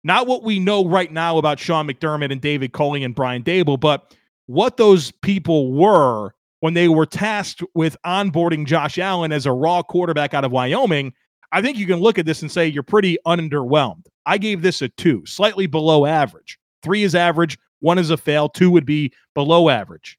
not 0.02 0.26
what 0.26 0.44
we 0.44 0.58
know 0.58 0.88
right 0.88 1.12
now 1.12 1.36
about 1.36 1.58
Sean 1.58 1.86
McDermott 1.86 2.32
and 2.32 2.40
David 2.40 2.72
Culley 2.72 3.04
and 3.04 3.14
Brian 3.14 3.42
Daboll, 3.42 3.78
but 3.78 4.16
what 4.52 4.76
those 4.76 5.10
people 5.22 5.72
were 5.72 6.34
when 6.60 6.74
they 6.74 6.86
were 6.86 7.06
tasked 7.06 7.62
with 7.74 7.96
onboarding 8.04 8.66
Josh 8.66 8.98
Allen 8.98 9.32
as 9.32 9.46
a 9.46 9.52
raw 9.52 9.82
quarterback 9.82 10.34
out 10.34 10.44
of 10.44 10.52
Wyoming, 10.52 11.14
I 11.52 11.62
think 11.62 11.78
you 11.78 11.86
can 11.86 12.00
look 12.00 12.18
at 12.18 12.26
this 12.26 12.42
and 12.42 12.52
say 12.52 12.66
you're 12.66 12.82
pretty 12.82 13.16
underwhelmed. 13.26 14.06
I 14.26 14.36
gave 14.38 14.60
this 14.60 14.82
a 14.82 14.88
two, 14.88 15.24
slightly 15.24 15.66
below 15.66 16.04
average. 16.04 16.58
Three 16.82 17.02
is 17.02 17.14
average, 17.14 17.58
one 17.80 17.98
is 17.98 18.10
a 18.10 18.16
fail, 18.16 18.48
two 18.48 18.70
would 18.70 18.84
be 18.84 19.12
below 19.34 19.70
average. 19.70 20.18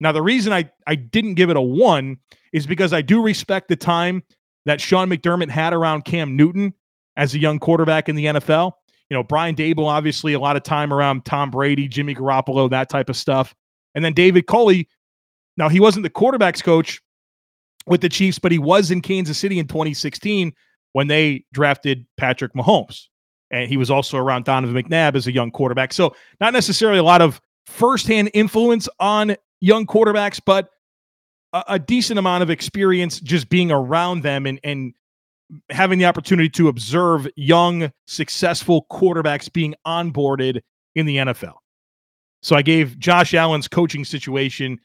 Now, 0.00 0.12
the 0.12 0.22
reason 0.22 0.52
I, 0.52 0.70
I 0.86 0.94
didn't 0.94 1.34
give 1.34 1.50
it 1.50 1.56
a 1.56 1.60
one 1.60 2.18
is 2.52 2.66
because 2.66 2.92
I 2.92 3.02
do 3.02 3.20
respect 3.20 3.68
the 3.68 3.76
time 3.76 4.22
that 4.64 4.80
Sean 4.80 5.10
McDermott 5.10 5.50
had 5.50 5.72
around 5.72 6.04
Cam 6.04 6.36
Newton 6.36 6.72
as 7.16 7.34
a 7.34 7.40
young 7.40 7.58
quarterback 7.58 8.08
in 8.08 8.14
the 8.14 8.26
NFL. 8.26 8.72
You 9.10 9.16
know, 9.16 9.22
Brian 9.22 9.54
Daboll, 9.54 9.86
obviously, 9.86 10.34
a 10.34 10.40
lot 10.40 10.56
of 10.56 10.62
time 10.62 10.92
around 10.92 11.24
Tom 11.24 11.50
Brady, 11.50 11.88
Jimmy 11.88 12.14
Garoppolo, 12.14 12.68
that 12.70 12.88
type 12.88 13.08
of 13.08 13.16
stuff. 13.16 13.54
And 13.94 14.04
then 14.04 14.12
David 14.12 14.46
Culley, 14.46 14.88
now, 15.58 15.68
he 15.68 15.80
wasn't 15.80 16.04
the 16.04 16.10
quarterback's 16.10 16.62
coach 16.62 17.02
with 17.86 18.00
the 18.00 18.08
Chiefs, 18.08 18.38
but 18.38 18.52
he 18.52 18.58
was 18.58 18.90
in 18.90 19.00
Kansas 19.00 19.36
City 19.36 19.58
in 19.58 19.66
2016 19.66 20.52
when 20.92 21.08
they 21.08 21.44
drafted 21.52 22.06
Patrick 22.16 22.54
Mahomes. 22.54 23.06
And 23.50 23.68
he 23.68 23.76
was 23.76 23.90
also 23.90 24.18
around 24.18 24.44
Donovan 24.44 24.80
McNabb 24.80 25.16
as 25.16 25.26
a 25.26 25.32
young 25.32 25.50
quarterback. 25.50 25.92
So, 25.92 26.14
not 26.40 26.52
necessarily 26.52 26.98
a 26.98 27.04
lot 27.04 27.22
of 27.22 27.40
firsthand 27.66 28.30
influence 28.34 28.88
on 29.00 29.36
young 29.60 29.84
quarterbacks, 29.86 30.40
but 30.44 30.70
a, 31.52 31.64
a 31.68 31.78
decent 31.78 32.18
amount 32.18 32.42
of 32.42 32.50
experience 32.50 33.20
just 33.20 33.48
being 33.48 33.72
around 33.72 34.22
them 34.22 34.46
and, 34.46 34.60
and 34.62 34.94
having 35.70 35.98
the 35.98 36.06
opportunity 36.06 36.48
to 36.50 36.68
observe 36.68 37.28
young, 37.36 37.90
successful 38.06 38.86
quarterbacks 38.90 39.52
being 39.52 39.74
onboarded 39.86 40.60
in 40.94 41.06
the 41.06 41.16
NFL. 41.16 41.54
So 42.42 42.56
I 42.56 42.62
gave 42.62 42.98
Josh 42.98 43.34
Allen's 43.34 43.68
coaching 43.68 44.04
situation 44.04 44.78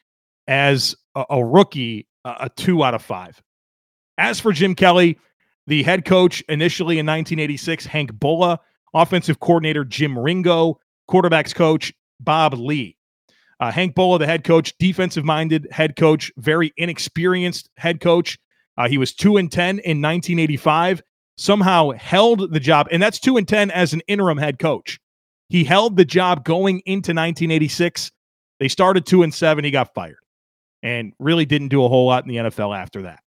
as 0.47 0.95
a, 1.15 1.25
a 1.29 1.45
rookie 1.45 2.07
a 2.25 2.49
two 2.55 2.83
out 2.83 2.93
of 2.93 3.01
five. 3.01 3.41
As 4.17 4.39
for 4.39 4.51
Jim 4.51 4.75
Kelly, 4.75 5.19
the 5.67 5.83
head 5.83 6.05
coach 6.05 6.41
initially 6.49 6.95
in 6.95 7.05
1986, 7.05 7.85
Hank 7.85 8.11
Bullough, 8.13 8.57
offensive 8.93 9.39
coordinator 9.39 9.83
Jim 9.83 10.17
Ringo, 10.17 10.79
quarterbacks 11.09 11.53
coach 11.53 11.93
Bob 12.19 12.53
Lee. 12.53 12.97
Uh, 13.59 13.71
Hank 13.71 13.95
Bullough, 13.95 14.19
the 14.19 14.25
head 14.25 14.43
coach, 14.43 14.73
defensive 14.77 15.25
minded 15.25 15.67
head 15.71 15.95
coach, 15.95 16.31
very 16.37 16.73
inexperienced 16.77 17.69
head 17.77 17.99
coach. 17.99 18.37
Uh, 18.77 18.87
he 18.87 18.97
was 18.97 19.13
2 19.13 19.37
and 19.37 19.51
10 19.51 19.79
in 19.79 20.01
1985, 20.01 21.03
somehow 21.37 21.91
held 21.91 22.51
the 22.51 22.59
job, 22.59 22.87
and 22.91 23.01
that's 23.01 23.19
2 23.19 23.37
and 23.37 23.47
10 23.47 23.71
as 23.71 23.93
an 23.93 24.01
interim 24.07 24.37
head 24.37 24.59
coach. 24.59 24.99
He 25.49 25.63
held 25.63 25.97
the 25.97 26.05
job 26.05 26.43
going 26.43 26.79
into 26.85 27.11
1986. 27.11 28.11
They 28.59 28.67
started 28.67 29.05
2 29.05 29.23
and 29.23 29.33
7, 29.33 29.63
he 29.63 29.71
got 29.71 29.93
fired 29.93 30.17
and 30.83 31.13
really 31.17 31.45
didn't 31.45 31.69
do 31.69 31.83
a 31.83 31.87
whole 31.87 32.05
lot 32.05 32.23
in 32.23 32.29
the 32.29 32.49
NFL 32.49 32.77
after 32.77 33.01
that. 33.03 33.21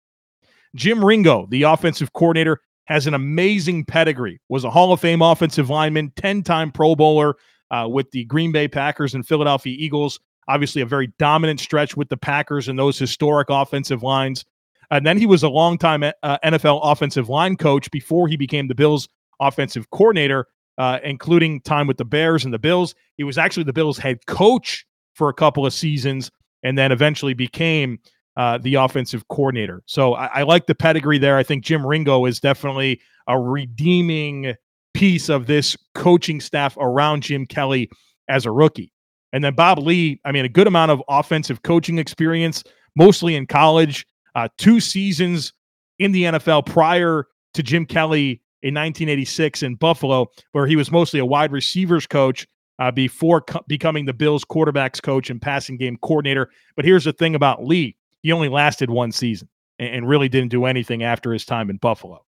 Jim 0.75 1.05
Ringo, 1.05 1.47
the 1.51 1.65
offensive 1.65 2.13
coordinator, 2.15 2.61
has 2.87 3.07
an 3.07 3.15
amazing 3.15 3.85
pedigree, 3.85 4.41
was 4.49 4.65
a 4.65 4.71
Hall 4.71 4.93
of 4.93 5.01
Fame 5.01 5.23
offensive 5.23 5.71
lineman, 5.71 6.13
10 6.17 6.43
time 6.43 6.73
Pro 6.73 6.97
Bowler 6.97 7.37
uh, 7.71 7.87
with 7.89 8.11
the 8.11 8.25
Green 8.25 8.51
Bay 8.51 8.67
Packers 8.67 9.15
and 9.15 9.27
Philadelphia 9.27 9.77
Eagles. 9.79 10.19
Obviously, 10.49 10.83
a 10.83 10.87
very 10.87 11.13
dominant 11.19 11.61
stretch 11.61 11.97
with 11.97 12.09
the 12.09 12.17
Packers 12.17 12.69
and 12.69 12.79
those 12.79 12.99
historic 12.99 13.49
offensive 13.51 14.03
lines. 14.03 14.45
And 14.93 15.07
then 15.07 15.17
he 15.17 15.25
was 15.25 15.43
a 15.43 15.49
longtime 15.49 16.05
uh, 16.05 16.39
NFL 16.45 16.81
offensive 16.83 17.31
line 17.31 17.57
coach 17.57 17.91
before 17.91 18.29
he 18.29 18.37
became 18.37 18.69
the 18.69 18.75
Bills 18.75 19.09
offensive 19.41 19.89
coordinator, 19.91 20.47
uh, 20.77 20.99
including 21.03 21.63
time 21.63 21.87
with 21.87 21.97
the 21.97 22.05
Bears 22.05 22.45
and 22.45 22.53
the 22.53 22.59
Bills. 22.59 22.95
He 23.17 23.25
was 23.25 23.39
actually 23.39 23.65
the 23.65 23.73
Bills 23.73 23.97
head 23.97 24.27
coach 24.27 24.85
for 25.15 25.31
a 25.31 25.35
couple 25.35 25.65
of 25.65 25.73
seasons 25.73 26.31
and 26.63 26.77
then 26.77 26.93
eventually 26.93 27.33
became 27.33 27.99
uh, 28.37 28.59
the 28.59 28.75
offensive 28.75 29.27
coordinator. 29.29 29.83
So 29.87 30.15
I, 30.15 30.27
I, 30.27 30.43
like 30.43 30.67
the 30.67 30.75
pedigree 30.75 31.19
there. 31.19 31.37
I 31.37 31.43
think 31.43 31.65
Jim 31.65 31.87
Ringo 31.87 32.25
is 32.27 32.39
definitely 32.39 33.01
a 33.27 33.39
redeeming 33.39 34.55
piece 34.95 35.29
of 35.29 35.47
this 35.47 35.77
coaching 35.95 36.41
staff 36.41 36.77
around 36.79 37.23
Jim 37.23 37.47
Kelly 37.47 37.91
as 38.29 38.47
a 38.47 38.51
rookie. 38.51 38.93
And 39.33 39.43
then 39.43 39.55
Bob 39.55 39.79
Lee, 39.79 40.21
I 40.25 40.33
mean, 40.33 40.45
a 40.45 40.51
good 40.51 40.67
amount 40.67 40.91
of 40.91 41.03
offensive 41.09 41.63
coaching 41.63 41.99
experience, 41.99 42.63
mostly 42.95 43.35
in 43.35 43.47
college, 43.47 44.07
uh, 44.35 44.49
two 44.59 44.81
seasons 44.81 45.53
in 45.99 46.12
the 46.12 46.25
NFL 46.25 46.67
prior 46.67 47.27
to 47.55 47.62
Jim 47.62 47.87
Kelly 47.87 48.43
in 48.62 48.75
1986 48.75 49.62
in 49.62 49.75
Buffalo, 49.75 50.29
where 50.53 50.67
he 50.67 50.77
was 50.77 50.91
mostly 50.91 51.21
a 51.21 51.27
wide 51.27 51.53
receivers 51.53 52.07
coach 52.07 52.47
uh, 52.79 52.91
before 52.91 53.41
co- 53.41 53.62
becoming 53.67 54.07
the 54.07 54.12
Bills 54.12 54.45
quarterbacks 54.45 55.03
coach 55.03 55.31
and 55.31 55.43
passing 55.43 55.77
game 55.77 55.99
coordinator. 56.03 56.51
But 56.77 56.85
here's 56.85 57.05
the 57.05 57.12
thing 57.12 57.35
about 57.35 57.65
Lee 57.65 57.97
he 58.23 58.33
only 58.33 58.49
lasted 58.49 58.91
one 58.91 59.12
season 59.12 59.49
and, 59.79 59.89
and 59.95 60.09
really 60.09 60.29
didn't 60.29 60.51
do 60.51 60.65
anything 60.65 61.03
after 61.03 61.33
his 61.33 61.45
time 61.45 61.71
in 61.71 61.77
Buffalo. 61.77 62.25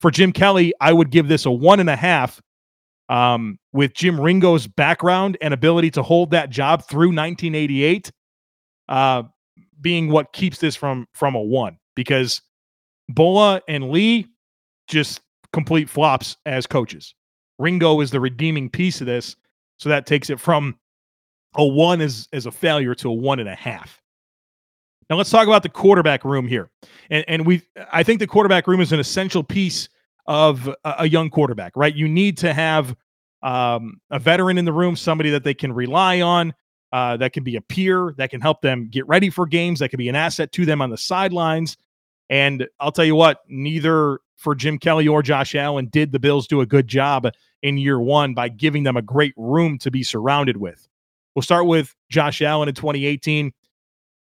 For 0.00 0.10
Jim 0.10 0.32
Kelly, 0.32 0.72
I 0.80 0.92
would 0.92 1.10
give 1.10 1.28
this 1.28 1.46
a 1.46 1.50
one 1.50 1.80
and 1.80 1.90
a 1.90 1.96
half. 1.96 2.40
Um, 3.10 3.58
with 3.72 3.94
Jim 3.94 4.20
Ringo's 4.20 4.66
background 4.66 5.38
and 5.40 5.54
ability 5.54 5.92
to 5.92 6.02
hold 6.02 6.32
that 6.32 6.50
job 6.50 6.86
through 6.86 7.08
1988, 7.08 8.12
uh, 8.86 9.22
being 9.80 10.10
what 10.10 10.32
keeps 10.32 10.58
this 10.58 10.76
from 10.76 11.06
from 11.12 11.34
a 11.34 11.40
one 11.40 11.78
because 11.94 12.42
Bullough 13.12 13.60
and 13.68 13.90
Lee 13.90 14.26
just 14.86 15.20
complete 15.52 15.88
flops 15.88 16.36
as 16.46 16.66
coaches. 16.66 17.14
Ringo 17.58 18.00
is 18.00 18.10
the 18.10 18.20
redeeming 18.20 18.70
piece 18.70 19.00
of 19.00 19.06
this, 19.06 19.36
so 19.78 19.88
that 19.88 20.06
takes 20.06 20.30
it 20.30 20.38
from 20.38 20.78
a 21.56 21.66
one 21.66 22.00
as, 22.00 22.28
as 22.32 22.46
a 22.46 22.50
failure 22.50 22.94
to 22.94 23.08
a 23.08 23.12
one 23.12 23.40
and 23.40 23.48
a 23.48 23.54
half. 23.54 24.00
Now 25.10 25.16
let's 25.16 25.30
talk 25.30 25.46
about 25.46 25.62
the 25.62 25.68
quarterback 25.68 26.24
room 26.24 26.46
here. 26.46 26.70
And 27.10 27.24
and 27.28 27.46
we 27.46 27.62
I 27.92 28.02
think 28.02 28.20
the 28.20 28.26
quarterback 28.26 28.66
room 28.66 28.80
is 28.80 28.92
an 28.92 29.00
essential 29.00 29.42
piece 29.42 29.88
of 30.26 30.68
a, 30.84 30.94
a 30.98 31.08
young 31.08 31.30
quarterback, 31.30 31.72
right? 31.76 31.94
You 31.94 32.06
need 32.06 32.36
to 32.38 32.52
have 32.52 32.94
um, 33.42 34.00
a 34.10 34.18
veteran 34.18 34.58
in 34.58 34.64
the 34.64 34.72
room, 34.72 34.96
somebody 34.96 35.30
that 35.30 35.44
they 35.44 35.54
can 35.54 35.72
rely 35.72 36.20
on, 36.20 36.52
uh, 36.92 37.16
that 37.18 37.32
can 37.32 37.44
be 37.44 37.56
a 37.56 37.60
peer, 37.60 38.14
that 38.16 38.30
can 38.30 38.40
help 38.40 38.62
them 38.62 38.88
get 38.90 39.06
ready 39.06 39.30
for 39.30 39.46
games, 39.46 39.80
that 39.80 39.90
can 39.90 39.98
be 39.98 40.08
an 40.08 40.16
asset 40.16 40.52
to 40.52 40.64
them 40.64 40.80
on 40.80 40.90
the 40.90 40.96
sidelines. 40.96 41.76
And 42.30 42.66
I'll 42.80 42.92
tell 42.92 43.04
you 43.04 43.14
what, 43.14 43.40
neither 43.48 44.20
for 44.36 44.54
Jim 44.54 44.78
Kelly 44.78 45.08
or 45.08 45.22
Josh 45.22 45.54
Allen 45.54 45.86
did 45.86 46.12
the 46.12 46.18
Bills 46.18 46.46
do 46.46 46.60
a 46.60 46.66
good 46.66 46.86
job 46.86 47.28
in 47.62 47.76
year 47.76 48.00
one 48.00 48.34
by 48.34 48.48
giving 48.48 48.84
them 48.84 48.96
a 48.96 49.02
great 49.02 49.34
room 49.36 49.78
to 49.78 49.90
be 49.90 50.02
surrounded 50.02 50.56
with. 50.56 50.88
We'll 51.34 51.42
start 51.42 51.66
with 51.66 51.94
Josh 52.10 52.40
Allen 52.40 52.68
in 52.68 52.74
2018. 52.74 53.52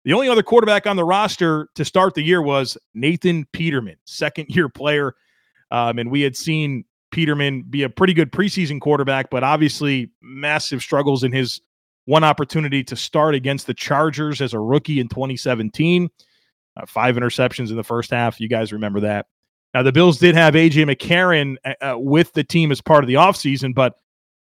The 0.04 0.14
only 0.14 0.30
other 0.30 0.44
quarterback 0.44 0.88
on 0.88 0.96
the 0.96 1.04
roster 1.04 1.70
to 1.76 1.86
start 1.86 2.16
the 2.16 2.24
year 2.24 2.42
was 2.42 2.78
Nathan 2.94 3.46
Peterman, 3.54 3.98
second 4.06 4.50
year 4.50 4.68
player. 4.68 5.16
Um, 5.70 6.00
and 6.00 6.12
we 6.12 6.22
had 6.22 6.36
seen 6.36 6.86
Peterman 7.12 7.64
be 7.70 7.84
a 7.84 7.90
pretty 7.90 8.14
good 8.14 8.32
preseason 8.32 8.82
quarterback, 8.82 9.30
but 9.30 9.44
obviously 9.44 10.12
massive 10.22 10.82
struggles 10.82 11.24
in 11.24 11.32
his 11.32 11.62
one 12.12 12.26
opportunity 12.26 12.84
to 12.84 12.96
start 12.98 13.34
against 13.34 13.68
the 13.68 13.74
Chargers 13.74 14.42
as 14.42 14.54
a 14.54 14.60
rookie 14.60 15.00
in 15.00 15.08
2017. 15.08 16.10
Uh, 16.76 16.86
five 16.86 17.16
interceptions 17.16 17.70
in 17.70 17.78
the 17.78 17.86
first 17.86 18.12
half. 18.12 18.38
You 18.40 18.50
guys 18.50 18.74
remember 18.74 19.00
that. 19.00 19.28
Now, 19.74 19.82
the 19.82 19.94
Bills 19.94 20.20
did 20.20 20.36
have 20.36 20.54
A.J. 20.54 20.84
McCarron 20.84 21.56
uh, 21.64 21.74
uh, 21.82 21.98
with 21.98 22.34
the 22.34 22.44
team 22.44 22.70
as 22.70 22.82
part 22.82 23.06
of 23.06 23.08
the 23.08 23.14
offseason, 23.14 23.74
but, 23.74 23.96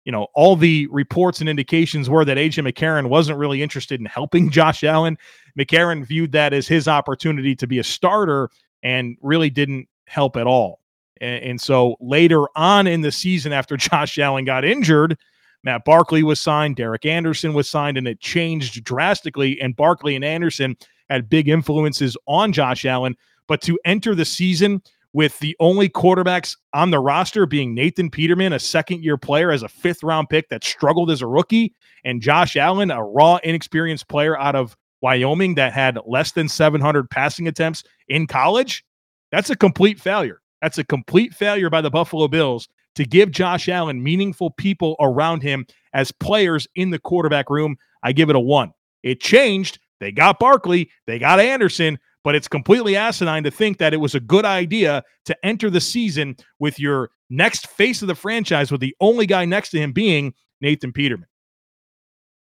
you 0.04 0.12
know, 0.12 0.28
all 0.36 0.56
the 0.56 0.86
reports 0.92 1.40
and 1.40 1.50
indications 1.50 2.08
were 2.08 2.24
that 2.24 2.38
A.J. 2.38 2.62
McCarron 2.62 3.10
wasn't 3.10 3.40
really 3.40 3.64
interested 3.64 4.00
in 4.00 4.06
helping 4.06 4.50
Josh 4.52 4.84
Allen. 4.84 5.18
McCarron 5.58 6.06
viewed 6.06 6.34
that 6.34 6.54
as 6.54 6.68
his 6.68 6.88
opportunity 6.88 7.56
to 7.56 7.66
be 7.66 7.80
a 7.80 7.84
starter 7.84 8.48
and 8.84 9.18
really 9.24 9.50
didn't 9.50 9.88
help 10.06 10.38
at 10.38 10.46
all. 10.46 10.82
And, 11.20 11.44
and 11.44 11.62
so 11.62 11.96
later 12.00 12.46
on 12.56 12.86
in 12.86 13.02
the 13.02 13.12
season, 13.12 13.54
after 13.54 13.76
Josh 13.78 14.20
Allen 14.20 14.46
got 14.46 14.64
injured, 14.64 15.18
Matt 15.66 15.84
Barkley 15.84 16.22
was 16.22 16.40
signed, 16.40 16.76
Derek 16.76 17.06
Anderson 17.06 17.54
was 17.54 17.68
signed, 17.68 17.98
and 17.98 18.08
it 18.08 18.20
changed 18.22 18.84
drastically. 18.84 19.60
And 19.60 19.76
Barkley 19.76 20.16
and 20.16 20.24
Anderson 20.24 20.78
had 21.10 21.28
big 21.28 21.50
influences 21.50 22.16
on 22.28 22.54
Josh 22.54 22.86
Allen. 22.86 23.16
But 23.48 23.62
to 23.64 23.80
enter 23.84 24.16
the 24.16 24.26
season 24.26 24.82
with 25.14 25.40
the 25.40 25.56
only 25.60 25.90
quarterbacks 25.90 26.56
on 26.74 26.92
the 26.92 27.00
roster 27.00 27.46
being 27.46 27.74
Nathan 27.74 28.12
Peterman, 28.12 28.54
a 28.54 28.60
second 28.60 29.04
year 29.04 29.18
player 29.18 29.50
as 29.50 29.64
a 29.64 29.68
fifth 29.68 30.04
round 30.04 30.30
pick 30.30 30.50
that 30.50 30.64
struggled 30.64 31.10
as 31.10 31.22
a 31.22 31.28
rookie, 31.28 31.74
and 32.04 32.22
Josh 32.22 32.56
Allen, 32.56 32.92
a 32.92 33.04
raw, 33.04 33.40
inexperienced 33.44 34.08
player 34.08 34.38
out 34.40 34.56
of 34.56 34.78
Wyoming 35.02 35.56
that 35.56 35.74
had 35.74 35.98
less 36.06 36.32
than 36.32 36.48
700 36.48 37.10
passing 37.10 37.48
attempts 37.48 37.84
in 38.08 38.28
college. 38.28 38.86
That's 39.32 39.50
a 39.50 39.56
complete 39.56 40.00
failure. 40.00 40.42
That's 40.62 40.78
a 40.78 40.84
complete 40.84 41.34
failure 41.34 41.70
by 41.70 41.82
the 41.82 41.90
Buffalo 41.90 42.28
Bills 42.28 42.68
to 42.96 43.06
give 43.06 43.32
Josh 43.32 43.70
Allen 43.70 44.02
meaningful 44.02 44.52
people 44.52 44.96
around 45.00 45.44
him 45.44 45.66
as 45.94 46.12
players 46.12 46.68
in 46.76 46.90
the 46.90 47.00
quarterback 47.00 47.50
room. 47.50 47.78
I 48.04 48.12
give 48.12 48.30
it 48.30 48.36
a 48.36 48.40
one. 48.40 48.72
It 49.04 49.20
changed. 49.20 49.80
They 50.00 50.12
got 50.12 50.40
Barkley, 50.40 50.92
they 51.08 51.20
got 51.20 51.40
Anderson, 51.40 51.98
but 52.24 52.36
it's 52.36 52.48
completely 52.48 52.96
asinine 52.96 53.44
to 53.44 53.52
think 53.52 53.78
that 53.78 53.94
it 53.94 53.98
was 53.98 54.14
a 54.14 54.20
good 54.20 54.46
idea 54.46 55.04
to 55.26 55.46
enter 55.46 55.70
the 55.70 55.80
season 55.80 56.36
with 56.60 56.80
your 56.80 57.12
next 57.30 57.68
face 57.68 58.02
of 58.02 58.08
the 58.08 58.16
franchise, 58.16 58.72
with 58.72 58.82
the 58.82 58.96
only 59.00 59.26
guy 59.26 59.46
next 59.46 59.70
to 59.70 59.80
him 59.80 59.94
being 59.94 60.34
Nathan 60.60 60.92
Peterman. 60.92 61.28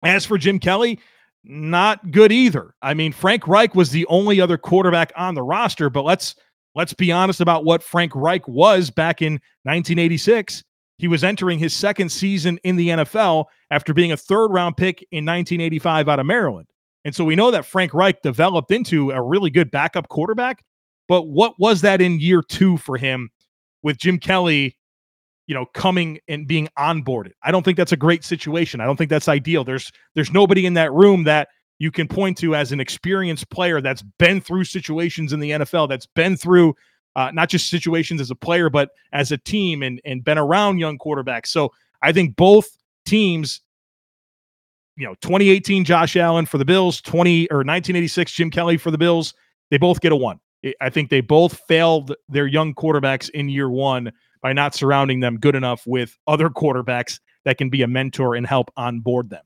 As 0.03 0.25
for 0.25 0.37
Jim 0.37 0.59
Kelly, 0.59 0.99
not 1.43 2.11
good 2.11 2.31
either. 2.31 2.75
I 2.81 2.93
mean, 2.93 3.13
Frank 3.13 3.47
Reich 3.47 3.75
was 3.75 3.91
the 3.91 4.05
only 4.07 4.41
other 4.41 4.57
quarterback 4.57 5.13
on 5.15 5.35
the 5.35 5.43
roster, 5.43 5.89
but 5.89 6.03
let's 6.03 6.35
let's 6.77 6.93
be 6.93 7.11
honest 7.11 7.41
about 7.41 7.65
what 7.65 7.81
Frank 7.81 8.13
Reich 8.15 8.47
was 8.47 8.91
back 8.91 9.21
in 9.21 9.33
1986. 9.63 10.63
He 10.99 11.07
was 11.07 11.23
entering 11.23 11.57
his 11.57 11.73
second 11.73 12.09
season 12.09 12.59
in 12.63 12.75
the 12.75 12.89
NFL 12.89 13.45
after 13.71 13.93
being 13.93 14.11
a 14.11 14.17
third 14.17 14.49
round 14.49 14.77
pick 14.77 15.01
in 15.11 15.25
1985 15.25 16.07
out 16.07 16.19
of 16.19 16.25
Maryland. 16.27 16.67
And 17.03 17.15
so 17.15 17.25
we 17.25 17.35
know 17.35 17.49
that 17.49 17.65
Frank 17.65 17.93
Reich 17.93 18.21
developed 18.21 18.71
into 18.71 19.11
a 19.11 19.21
really 19.21 19.49
good 19.49 19.71
backup 19.71 20.07
quarterback. 20.09 20.63
But 21.07 21.23
what 21.23 21.53
was 21.57 21.81
that 21.81 21.99
in 21.99 22.19
year 22.19 22.43
two 22.43 22.77
for 22.77 22.97
him 22.97 23.29
with 23.81 23.97
Jim 23.97 24.19
Kelly, 24.19 24.77
you 25.47 25.55
know, 25.55 25.65
coming 25.73 26.19
and 26.27 26.47
being 26.47 26.67
onboarded? 26.77 27.31
I 27.43 27.51
don't 27.51 27.63
think 27.63 27.77
that's 27.77 27.91
a 27.91 27.97
great 27.97 28.23
situation. 28.23 28.81
I 28.81 28.85
don't 28.85 28.97
think 28.97 29.09
that's 29.09 29.27
ideal. 29.27 29.63
There's 29.63 29.91
there's 30.13 30.31
nobody 30.31 30.65
in 30.65 30.75
that 30.75 30.93
room 30.93 31.23
that 31.23 31.47
you 31.79 31.91
can 31.91 32.07
point 32.07 32.37
to 32.39 32.55
as 32.55 32.71
an 32.71 32.79
experienced 32.79 33.49
player 33.49 33.81
that's 33.81 34.01
been 34.17 34.41
through 34.41 34.63
situations 34.63 35.33
in 35.33 35.39
the 35.39 35.51
NFL, 35.51 35.89
that's 35.89 36.05
been 36.05 36.35
through 36.35 36.75
uh, 37.15 37.31
not 37.33 37.49
just 37.49 37.69
situations 37.69 38.21
as 38.21 38.29
a 38.29 38.35
player, 38.35 38.69
but 38.69 38.91
as 39.11 39.31
a 39.31 39.37
team 39.37 39.81
and, 39.81 39.99
and 40.05 40.23
been 40.23 40.37
around 40.37 40.77
young 40.77 40.97
quarterbacks. 40.97 41.47
So 41.47 41.71
I 42.01 42.11
think 42.11 42.35
both 42.35 42.77
teams, 43.05 43.61
you 44.95 45.05
know, 45.05 45.15
2018 45.21 45.83
Josh 45.83 46.15
Allen 46.15 46.45
for 46.45 46.57
the 46.57 46.65
Bills, 46.65 47.01
20 47.01 47.49
or 47.49 47.57
1986 47.57 48.31
Jim 48.31 48.51
Kelly 48.51 48.77
for 48.77 48.91
the 48.91 48.97
Bills, 48.97 49.33
they 49.71 49.77
both 49.77 49.99
get 49.99 50.11
a 50.11 50.15
one. 50.15 50.39
I 50.81 50.89
think 50.89 51.09
they 51.09 51.21
both 51.21 51.59
failed 51.67 52.15
their 52.29 52.47
young 52.47 52.73
quarterbacks 52.73 53.29
in 53.29 53.49
year 53.49 53.69
one 53.69 54.11
by 54.41 54.53
not 54.53 54.75
surrounding 54.75 55.19
them 55.19 55.37
good 55.39 55.55
enough 55.55 55.85
with 55.85 56.17
other 56.27 56.49
quarterbacks 56.49 57.19
that 57.45 57.57
can 57.57 57.69
be 57.69 57.81
a 57.81 57.87
mentor 57.87 58.35
and 58.35 58.45
help 58.45 58.71
onboard 58.75 59.29
them. 59.29 59.43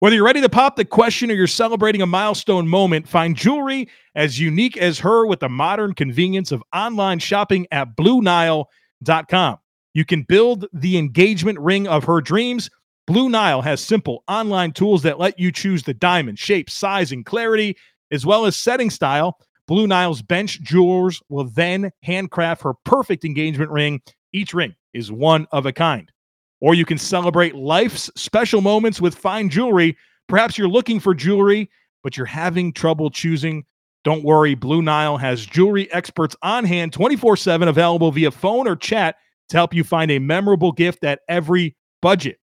Whether 0.00 0.16
you're 0.16 0.26
ready 0.26 0.42
to 0.42 0.48
pop 0.50 0.76
the 0.76 0.84
question 0.84 1.30
or 1.30 1.34
you're 1.34 1.46
celebrating 1.46 2.02
a 2.02 2.06
milestone 2.06 2.68
moment, 2.68 3.08
find 3.08 3.34
jewelry 3.34 3.88
as 4.14 4.38
unique 4.38 4.76
as 4.76 4.98
her 4.98 5.26
with 5.26 5.40
the 5.40 5.48
modern 5.48 5.94
convenience 5.94 6.52
of 6.52 6.62
online 6.74 7.18
shopping 7.18 7.66
at 7.70 7.96
BlueNile.com. 7.96 9.56
You 9.94 10.04
can 10.04 10.22
build 10.24 10.66
the 10.74 10.98
engagement 10.98 11.58
ring 11.58 11.88
of 11.88 12.04
her 12.04 12.20
dreams. 12.20 12.68
Blue 13.06 13.30
Nile 13.30 13.62
has 13.62 13.80
simple 13.80 14.22
online 14.28 14.72
tools 14.72 15.02
that 15.02 15.18
let 15.18 15.38
you 15.38 15.50
choose 15.50 15.82
the 15.82 15.94
diamond, 15.94 16.38
shape, 16.38 16.68
size, 16.68 17.10
and 17.10 17.24
clarity, 17.24 17.74
as 18.10 18.26
well 18.26 18.44
as 18.44 18.54
setting 18.54 18.90
style. 18.90 19.38
Blue 19.66 19.86
Nile's 19.86 20.20
bench 20.20 20.60
jewelers 20.60 21.22
will 21.30 21.44
then 21.44 21.90
handcraft 22.02 22.60
her 22.64 22.74
perfect 22.84 23.24
engagement 23.24 23.70
ring. 23.70 24.02
Each 24.34 24.52
ring 24.52 24.74
is 24.92 25.10
one 25.10 25.46
of 25.52 25.64
a 25.64 25.72
kind 25.72 26.12
or 26.60 26.74
you 26.74 26.84
can 26.84 26.98
celebrate 26.98 27.54
life's 27.54 28.10
special 28.14 28.60
moments 28.60 29.00
with 29.00 29.14
fine 29.14 29.48
jewelry. 29.48 29.96
Perhaps 30.28 30.56
you're 30.56 30.68
looking 30.68 31.00
for 31.00 31.14
jewelry, 31.14 31.70
but 32.02 32.16
you're 32.16 32.26
having 32.26 32.72
trouble 32.72 33.10
choosing. 33.10 33.64
Don't 34.04 34.24
worry, 34.24 34.54
Blue 34.54 34.82
Nile 34.82 35.16
has 35.16 35.44
jewelry 35.44 35.92
experts 35.92 36.36
on 36.42 36.64
hand 36.64 36.92
24 36.92 37.36
7 37.36 37.68
available 37.68 38.12
via 38.12 38.30
phone 38.30 38.68
or 38.68 38.76
chat 38.76 39.16
to 39.48 39.56
help 39.56 39.74
you 39.74 39.84
find 39.84 40.10
a 40.10 40.18
memorable 40.18 40.72
gift 40.72 41.04
at 41.04 41.20
every 41.28 41.76
budget. 42.02 42.38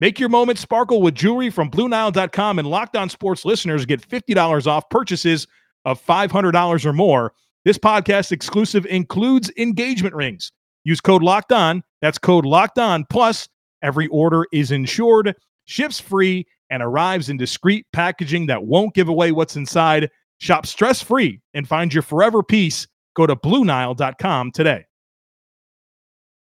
Make 0.00 0.20
your 0.20 0.28
moment 0.28 0.58
sparkle 0.58 1.02
with 1.02 1.14
jewelry 1.14 1.50
from 1.50 1.70
BlueNile.com 1.70 2.58
and 2.60 2.68
Locked 2.68 2.96
On 2.96 3.08
Sports 3.08 3.44
listeners 3.44 3.84
get 3.84 4.06
$50 4.08 4.66
off 4.66 4.88
purchases 4.90 5.46
of 5.84 6.04
$500 6.04 6.84
or 6.84 6.92
more. 6.92 7.32
This 7.64 7.78
podcast 7.78 8.30
exclusive 8.30 8.86
includes 8.86 9.50
engagement 9.58 10.14
rings. 10.14 10.52
Use 10.84 11.00
code 11.00 11.22
Locked 11.22 11.52
On. 11.52 11.82
That's 12.00 12.18
code 12.18 12.46
Locked 12.46 12.78
On. 12.78 13.04
Plus, 13.10 13.48
Every 13.82 14.08
order 14.08 14.46
is 14.52 14.70
insured, 14.70 15.34
ships 15.66 16.00
free, 16.00 16.46
and 16.70 16.82
arrives 16.82 17.28
in 17.28 17.36
discreet 17.36 17.86
packaging 17.92 18.46
that 18.46 18.64
won't 18.64 18.94
give 18.94 19.08
away 19.08 19.32
what's 19.32 19.56
inside. 19.56 20.10
Shop 20.38 20.66
stress 20.66 21.02
free 21.02 21.40
and 21.54 21.66
find 21.66 21.92
your 21.92 22.02
forever 22.02 22.42
peace. 22.42 22.86
Go 23.14 23.26
to 23.26 23.34
BlueNile.com 23.34 24.52
today. 24.52 24.84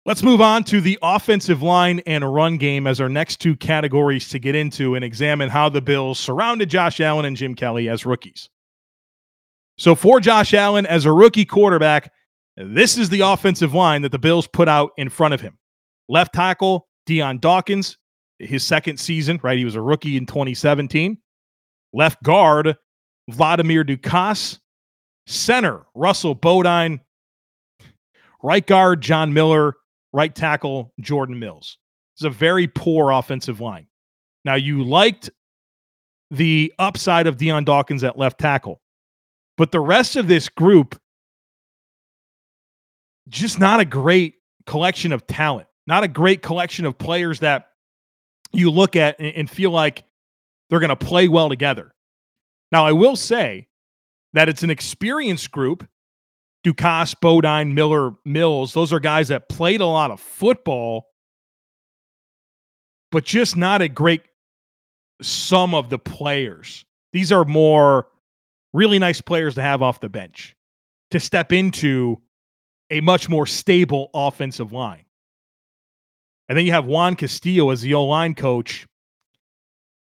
Let's 0.04 0.22
move 0.22 0.40
on 0.40 0.64
to 0.64 0.80
the 0.80 0.98
offensive 1.02 1.62
line 1.62 2.00
and 2.06 2.32
run 2.32 2.56
game 2.56 2.86
as 2.86 2.98
our 2.98 3.10
next 3.10 3.40
two 3.40 3.54
categories 3.54 4.30
to 4.30 4.38
get 4.38 4.54
into 4.54 4.94
and 4.94 5.04
examine 5.04 5.50
how 5.50 5.68
the 5.68 5.82
Bills 5.82 6.18
surrounded 6.18 6.70
Josh 6.70 6.98
Allen 6.98 7.26
and 7.26 7.36
Jim 7.36 7.54
Kelly 7.54 7.90
as 7.90 8.06
rookies. 8.06 8.48
So, 9.76 9.94
for 9.94 10.18
Josh 10.18 10.54
Allen 10.54 10.86
as 10.86 11.04
a 11.04 11.12
rookie 11.12 11.44
quarterback, 11.44 12.10
this 12.56 12.96
is 12.96 13.10
the 13.10 13.20
offensive 13.20 13.74
line 13.74 14.02
that 14.02 14.10
the 14.10 14.18
Bills 14.18 14.48
put 14.48 14.66
out 14.66 14.90
in 14.96 15.10
front 15.10 15.34
of 15.34 15.42
him. 15.42 15.58
Left 16.08 16.32
tackle, 16.32 16.87
Dion 17.08 17.38
Dawkins, 17.38 17.96
his 18.38 18.62
second 18.62 19.00
season, 19.00 19.40
right? 19.42 19.56
He 19.56 19.64
was 19.64 19.74
a 19.74 19.80
rookie 19.80 20.18
in 20.18 20.26
2017. 20.26 21.16
Left 21.94 22.22
guard, 22.22 22.76
Vladimir 23.30 23.82
Ducasse. 23.82 24.58
Center, 25.26 25.86
Russell 25.94 26.34
Bodine. 26.34 27.00
Right 28.42 28.66
guard, 28.66 29.00
John 29.00 29.32
Miller. 29.32 29.74
Right 30.12 30.34
tackle, 30.34 30.92
Jordan 31.00 31.38
Mills. 31.38 31.78
It's 32.14 32.24
a 32.24 32.30
very 32.30 32.66
poor 32.66 33.10
offensive 33.10 33.60
line. 33.60 33.86
Now, 34.44 34.56
you 34.56 34.84
liked 34.84 35.30
the 36.30 36.72
upside 36.78 37.26
of 37.26 37.38
Dion 37.38 37.64
Dawkins 37.64 38.04
at 38.04 38.18
left 38.18 38.38
tackle, 38.38 38.82
but 39.56 39.72
the 39.72 39.80
rest 39.80 40.16
of 40.16 40.28
this 40.28 40.48
group, 40.50 40.98
just 43.30 43.58
not 43.58 43.80
a 43.80 43.84
great 43.86 44.34
collection 44.66 45.12
of 45.12 45.26
talent 45.26 45.67
not 45.88 46.04
a 46.04 46.08
great 46.08 46.42
collection 46.42 46.84
of 46.84 46.98
players 46.98 47.40
that 47.40 47.70
you 48.52 48.70
look 48.70 48.94
at 48.94 49.18
and 49.18 49.48
feel 49.48 49.70
like 49.70 50.04
they're 50.68 50.80
going 50.80 50.90
to 50.90 50.96
play 50.96 51.28
well 51.28 51.48
together. 51.48 51.94
Now, 52.70 52.84
I 52.84 52.92
will 52.92 53.16
say 53.16 53.68
that 54.34 54.50
it's 54.50 54.62
an 54.62 54.70
experienced 54.70 55.50
group. 55.50 55.88
Ducasse, 56.62 57.18
Bodine, 57.20 57.72
Miller, 57.72 58.12
Mills, 58.26 58.74
those 58.74 58.92
are 58.92 59.00
guys 59.00 59.28
that 59.28 59.48
played 59.48 59.80
a 59.80 59.86
lot 59.86 60.10
of 60.10 60.20
football, 60.20 61.06
but 63.10 63.24
just 63.24 63.56
not 63.56 63.80
a 63.80 63.88
great 63.88 64.22
sum 65.22 65.74
of 65.74 65.88
the 65.88 65.98
players. 65.98 66.84
These 67.12 67.32
are 67.32 67.44
more 67.44 68.08
really 68.74 68.98
nice 68.98 69.20
players 69.22 69.54
to 69.54 69.62
have 69.62 69.80
off 69.80 70.00
the 70.00 70.10
bench 70.10 70.54
to 71.12 71.20
step 71.20 71.52
into 71.52 72.20
a 72.90 73.00
much 73.00 73.28
more 73.28 73.46
stable 73.46 74.10
offensive 74.12 74.72
line. 74.72 75.04
And 76.48 76.56
then 76.56 76.64
you 76.64 76.72
have 76.72 76.86
Juan 76.86 77.16
Castillo 77.16 77.70
as 77.70 77.82
the 77.82 77.94
O 77.94 78.04
line 78.04 78.34
coach. 78.34 78.86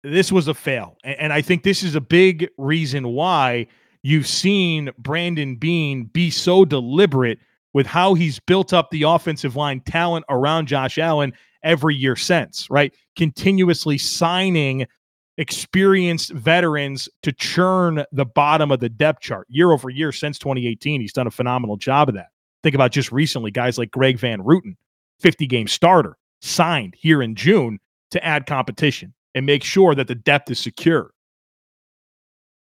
This 0.05 0.31
was 0.31 0.47
a 0.49 0.55
fail. 0.55 0.97
And 1.03 1.33
I 1.33 1.43
think 1.43 1.63
this 1.63 1.83
is 1.83 1.95
a 1.95 2.01
big 2.01 2.49
reason 2.57 3.09
why 3.09 3.67
you've 4.03 4.29
seen 4.29 4.91
Brandon 4.99 5.57
Beane 5.57 6.05
be 6.05 6.31
so 6.31 6.65
deliberate 6.65 7.39
with 7.75 7.87
how 7.87 8.15
he's 8.15 8.39
built 8.39 8.73
up 8.73 8.91
the 8.91 9.03
offensive 9.03 9.57
line 9.57 9.81
talent 9.81 10.25
around 10.29 10.67
Josh 10.67 10.99
Allen 10.99 11.33
every 11.63 11.97
year 11.97 12.17
since, 12.17 12.71
right? 12.71 12.95
Continuously 13.17 13.99
signing 13.99 14.87
experienced 15.37 16.33
veterans 16.33 17.09
to 17.23 17.33
churn 17.33 18.05
the 18.13 18.25
bottom 18.25 18.71
of 18.71 18.81
the 18.81 18.89
depth 18.89 19.21
chart 19.21 19.47
year 19.49 19.73
over 19.73 19.89
year 19.89 20.13
since 20.13 20.39
2018. 20.39 21.01
He's 21.01 21.13
done 21.13 21.27
a 21.27 21.31
phenomenal 21.31 21.77
job 21.77 22.09
of 22.09 22.15
that. 22.17 22.29
Think 22.63 22.75
about 22.75 22.91
just 22.91 23.13
recently, 23.13 23.51
guys 23.51 23.79
like 23.79 23.91
Greg 23.91 24.19
Van 24.19 24.41
Roten, 24.41 24.77
50 25.21 25.47
game 25.47 25.69
starter, 25.69 26.17
signed 26.41 26.95
here 26.97 27.23
in 27.23 27.35
June 27.35 27.79
to 28.11 28.25
add 28.25 28.47
competition 28.47 29.15
and 29.35 29.47
make 29.47 29.63
sure 29.63 29.95
that 29.95 30.09
the 30.09 30.15
depth 30.15 30.51
is 30.51 30.59
secure. 30.59 31.13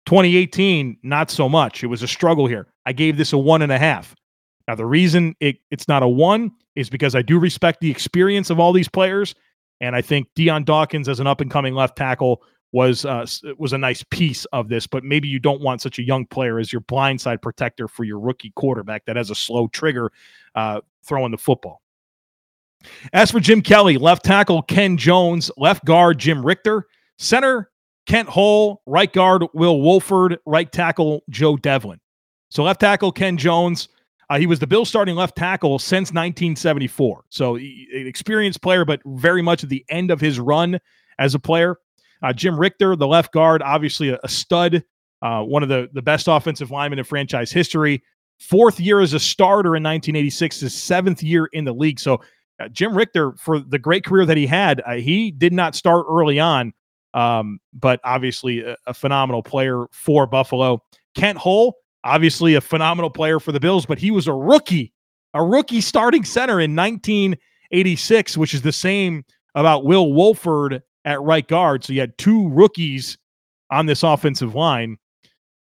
2018, 0.05 0.97
not 1.03 1.29
so 1.29 1.47
much. 1.47 1.83
It 1.83 1.87
was 1.87 2.01
a 2.01 2.07
struggle 2.07 2.47
here. 2.47 2.67
I 2.85 2.93
gave 2.93 3.17
this 3.17 3.33
a 3.33 3.37
one 3.37 3.61
and 3.61 3.71
a 3.71 3.77
half. 3.77 4.15
Now, 4.67 4.75
the 4.75 4.85
reason 4.85 5.35
it, 5.39 5.57
it's 5.71 5.87
not 5.87 6.03
a 6.03 6.07
one 6.07 6.51
is 6.75 6.89
because 6.89 7.15
I 7.15 7.21
do 7.21 7.39
respect 7.39 7.81
the 7.81 7.91
experience 7.91 8.49
of 8.49 8.59
all 8.59 8.73
these 8.73 8.87
players. 8.87 9.35
And 9.81 9.95
I 9.95 10.01
think 10.01 10.27
Dion 10.35 10.63
Dawkins 10.63 11.07
as 11.07 11.19
an 11.19 11.27
up 11.27 11.41
and 11.41 11.49
coming 11.49 11.73
left 11.73 11.95
tackle 11.95 12.43
was 12.71 13.03
uh, 13.05 13.25
was 13.57 13.73
a 13.73 13.77
nice 13.77 14.03
piece 14.03 14.45
of 14.45 14.69
this, 14.69 14.85
but 14.85 15.03
maybe 15.03 15.27
you 15.27 15.39
don't 15.39 15.61
want 15.61 15.81
such 15.81 15.97
a 15.97 16.03
young 16.03 16.25
player 16.25 16.59
as 16.59 16.71
your 16.71 16.81
blindside 16.81 17.41
protector 17.41 17.87
for 17.87 18.03
your 18.03 18.19
rookie 18.19 18.51
quarterback 18.55 19.05
that 19.05 19.15
has 19.15 19.31
a 19.31 19.35
slow 19.35 19.67
trigger 19.67 20.11
uh, 20.55 20.81
throwing 21.03 21.31
the 21.31 21.37
football. 21.37 21.81
As 23.13 23.31
for 23.31 23.39
Jim 23.39 23.61
Kelly, 23.61 23.97
left 23.97 24.23
tackle 24.23 24.61
Ken 24.61 24.97
Jones, 24.97 25.51
left 25.57 25.85
guard 25.85 26.17
Jim 26.17 26.43
Ritcher, 26.43 26.83
center 27.17 27.71
Kent 28.05 28.29
Hull, 28.29 28.81
right 28.85 29.11
guard 29.11 29.43
Will 29.53 29.81
Wolford, 29.81 30.37
right 30.45 30.71
tackle 30.71 31.23
Joe 31.29 31.57
Devlin. 31.57 31.99
So 32.49 32.63
left 32.63 32.79
tackle 32.79 33.11
Ken 33.11 33.37
Jones, 33.37 33.89
uh, 34.29 34.37
he 34.37 34.47
was 34.47 34.59
the 34.59 34.67
Bill 34.67 34.85
starting 34.85 35.15
left 35.15 35.35
tackle 35.35 35.79
since 35.79 36.09
1974. 36.09 37.25
So 37.29 37.55
an 37.55 37.85
experienced 37.91 38.61
player, 38.61 38.85
but 38.85 39.01
very 39.05 39.41
much 39.41 39.63
at 39.63 39.69
the 39.69 39.85
end 39.89 40.11
of 40.11 40.21
his 40.21 40.39
run 40.39 40.79
as 41.19 41.35
a 41.35 41.39
player. 41.39 41.77
Uh, 42.21 42.33
Jim 42.33 42.55
Ritcher, 42.55 42.97
the 42.97 43.07
left 43.07 43.31
guard, 43.31 43.61
obviously 43.61 44.09
a, 44.09 44.19
a 44.23 44.29
stud 44.29 44.83
uh, 45.21 45.41
one 45.41 45.63
of 45.63 45.69
the, 45.69 45.89
the 45.93 46.01
best 46.01 46.27
offensive 46.27 46.71
linemen 46.71 46.99
in 46.99 47.05
franchise 47.05 47.51
history. 47.51 48.03
Fourth 48.39 48.79
year 48.79 49.01
as 49.01 49.13
a 49.13 49.19
starter 49.19 49.75
in 49.75 49.83
1986, 49.83 50.61
his 50.61 50.73
seventh 50.73 51.21
year 51.21 51.49
in 51.51 51.65
the 51.65 51.73
league. 51.73 51.99
So, 51.99 52.21
uh, 52.59 52.67
Jim 52.69 52.93
Ritcher, 52.93 53.37
for 53.39 53.59
the 53.59 53.79
great 53.79 54.03
career 54.03 54.25
that 54.25 54.37
he 54.37 54.47
had, 54.47 54.81
uh, 54.85 54.93
he 54.95 55.31
did 55.31 55.53
not 55.53 55.75
start 55.75 56.05
early 56.09 56.39
on, 56.39 56.73
um, 57.13 57.59
but 57.73 57.99
obviously 58.03 58.61
a, 58.61 58.75
a, 58.85 58.93
phenomenal 58.93 59.41
player 59.41 59.85
for 59.91 60.27
Buffalo. 60.27 60.83
Kent 61.15 61.37
Hull, 61.37 61.75
obviously 62.03 62.55
a 62.55 62.61
phenomenal 62.61 63.09
player 63.09 63.39
for 63.39 63.51
the 63.51 63.59
Bills, 63.59 63.85
but 63.85 63.97
he 63.97 64.11
was 64.11 64.27
a 64.27 64.33
rookie, 64.33 64.93
a 65.33 65.43
rookie 65.43 65.81
starting 65.81 66.23
center 66.23 66.59
in 66.59 66.75
1986, 66.75 68.37
which 68.37 68.53
is 68.53 68.61
the 68.61 68.71
same 68.71 69.23
about 69.55 69.85
Will 69.85 70.13
Wolford 70.13 70.83
at 71.05 71.21
right 71.21 71.47
guard. 71.47 71.83
So 71.83 71.93
you 71.93 71.99
had 71.99 72.17
two 72.17 72.49
rookies 72.49 73.17
on 73.71 73.85
this 73.85 74.03
offensive 74.03 74.55
line 74.55 74.97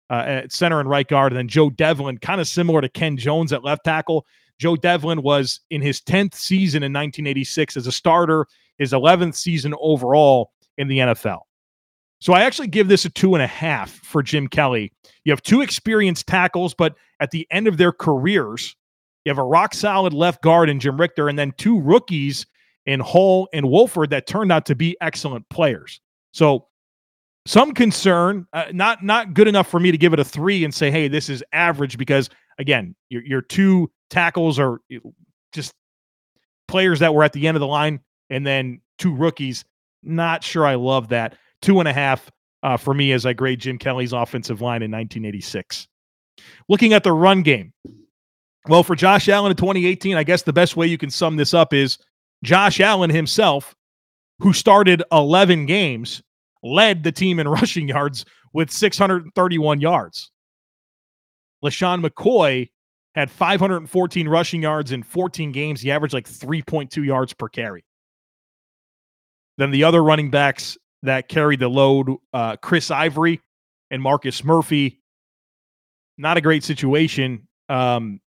uh, 0.09 0.23
at 0.25 0.51
center 0.51 0.79
and 0.79 0.89
right 0.89 1.07
guard. 1.07 1.31
And 1.31 1.37
then 1.37 1.47
Joe 1.47 1.69
Devlin, 1.69 2.17
kind 2.17 2.41
of 2.41 2.47
similar 2.47 2.81
to 2.81 2.89
Ken 2.89 3.17
Jones 3.17 3.53
at 3.53 3.63
left 3.63 3.83
tackle. 3.83 4.25
Joe 4.59 4.75
Devlin 4.75 5.21
was 5.21 5.59
in 5.69 5.81
his 5.81 6.01
10th 6.01 6.35
season 6.35 6.83
in 6.83 6.91
1986 6.91 7.77
as 7.77 7.87
a 7.87 7.91
starter, 7.91 8.47
his 8.77 8.91
11th 8.91 9.35
season 9.35 9.73
overall 9.79 10.51
in 10.77 10.87
the 10.87 10.99
NFL. 10.99 11.41
So 12.19 12.33
I 12.33 12.41
actually 12.41 12.67
give 12.67 12.87
this 12.87 13.05
a 13.05 13.09
two 13.09 13.35
and 13.35 13.43
a 13.43 13.47
half 13.47 13.91
for 13.91 14.23
Jim 14.23 14.47
Kelly. 14.47 14.91
You 15.23 15.31
have 15.31 15.43
two 15.43 15.61
experienced 15.61 16.25
tackles, 16.27 16.73
but 16.73 16.95
at 17.19 17.31
the 17.31 17.47
end 17.51 17.67
of 17.67 17.77
their 17.77 17.91
careers, 17.91 18.75
you 19.23 19.29
have 19.29 19.37
a 19.37 19.43
rock 19.43 19.73
solid 19.73 20.13
left 20.13 20.41
guard 20.41 20.69
in 20.69 20.79
Jim 20.79 20.97
Ritcher, 20.97 21.29
and 21.29 21.37
then 21.37 21.53
two 21.57 21.79
rookies 21.79 22.45
in 22.85 22.99
Hull 23.01 23.47
and 23.53 23.69
Wolford 23.69 24.09
that 24.09 24.25
turned 24.25 24.51
out 24.51 24.65
to 24.67 24.75
be 24.75 24.97
excellent 25.01 25.47
players. 25.49 25.99
So 26.31 26.67
some 27.45 27.73
concern, 27.73 28.47
uh, 28.53 28.65
not 28.71 29.03
not 29.03 29.33
good 29.33 29.47
enough 29.47 29.67
for 29.67 29.79
me 29.79 29.91
to 29.91 29.97
give 29.97 30.13
it 30.13 30.19
a 30.19 30.23
three 30.23 30.63
and 30.63 30.73
say, 30.73 30.89
hey, 30.89 31.07
this 31.07 31.29
is 31.29 31.43
average 31.53 31.97
because 31.97 32.29
again, 32.57 32.95
your 33.09 33.23
your 33.23 33.41
two 33.41 33.91
tackles 34.09 34.59
are 34.59 34.79
just 35.53 35.73
players 36.67 36.99
that 36.99 37.13
were 37.13 37.23
at 37.23 37.33
the 37.33 37.47
end 37.47 37.55
of 37.55 37.61
the 37.61 37.67
line, 37.67 37.99
and 38.29 38.45
then 38.45 38.81
two 38.97 39.15
rookies. 39.15 39.65
Not 40.03 40.43
sure 40.43 40.65
I 40.65 40.75
love 40.75 41.09
that. 41.09 41.35
Two 41.61 41.79
and 41.79 41.87
a 41.87 41.93
half 41.93 42.31
uh, 42.63 42.77
for 42.77 42.93
me 42.93 43.11
as 43.11 43.25
I 43.25 43.33
grade 43.33 43.59
Jim 43.59 43.77
Kelly's 43.77 44.13
offensive 44.13 44.61
line 44.61 44.81
in 44.81 44.91
1986. 44.91 45.87
Looking 46.69 46.93
at 46.93 47.03
the 47.03 47.13
run 47.13 47.41
game. 47.41 47.73
Well, 48.67 48.83
for 48.83 48.95
Josh 48.95 49.29
Allen 49.29 49.51
in 49.51 49.57
2018, 49.57 50.17
I 50.17 50.23
guess 50.23 50.41
the 50.41 50.53
best 50.53 50.75
way 50.75 50.87
you 50.87 50.97
can 50.97 51.09
sum 51.09 51.37
this 51.37 51.53
up 51.53 51.73
is 51.73 51.97
Josh 52.43 52.79
Allen 52.79 53.09
himself, 53.09 53.75
who 54.39 54.53
started 54.53 55.03
11 55.11 55.65
games, 55.65 56.21
led 56.63 57.03
the 57.03 57.11
team 57.11 57.39
in 57.39 57.47
rushing 57.47 57.87
yards 57.87 58.25
with 58.53 58.69
631 58.69 59.79
yards. 59.79 60.31
LeSean 61.63 62.05
McCoy 62.05 62.69
had 63.17 63.31
514 63.31 64.27
rushing 64.27 64.61
yards 64.61 64.91
in 64.91 65.03
14 65.03 65.51
games. 65.51 65.81
He 65.81 65.91
averaged 65.91 66.13
like 66.13 66.29
3.2 66.29 67.05
yards 67.05 67.33
per 67.33 67.49
carry. 67.49 67.83
Then 69.57 69.71
the 69.71 69.83
other 69.83 70.03
running 70.03 70.29
backs 70.29 70.77
that 71.03 71.27
carried 71.27 71.59
the 71.59 71.67
load, 71.67 72.15
uh, 72.33 72.57
Chris 72.57 72.91
Ivory 72.91 73.41
and 73.89 74.01
Marcus 74.01 74.43
Murphy, 74.43 74.99
not 76.17 76.37
a 76.37 76.41
great 76.41 76.63
situation. 76.63 77.47
Um, 77.69 78.21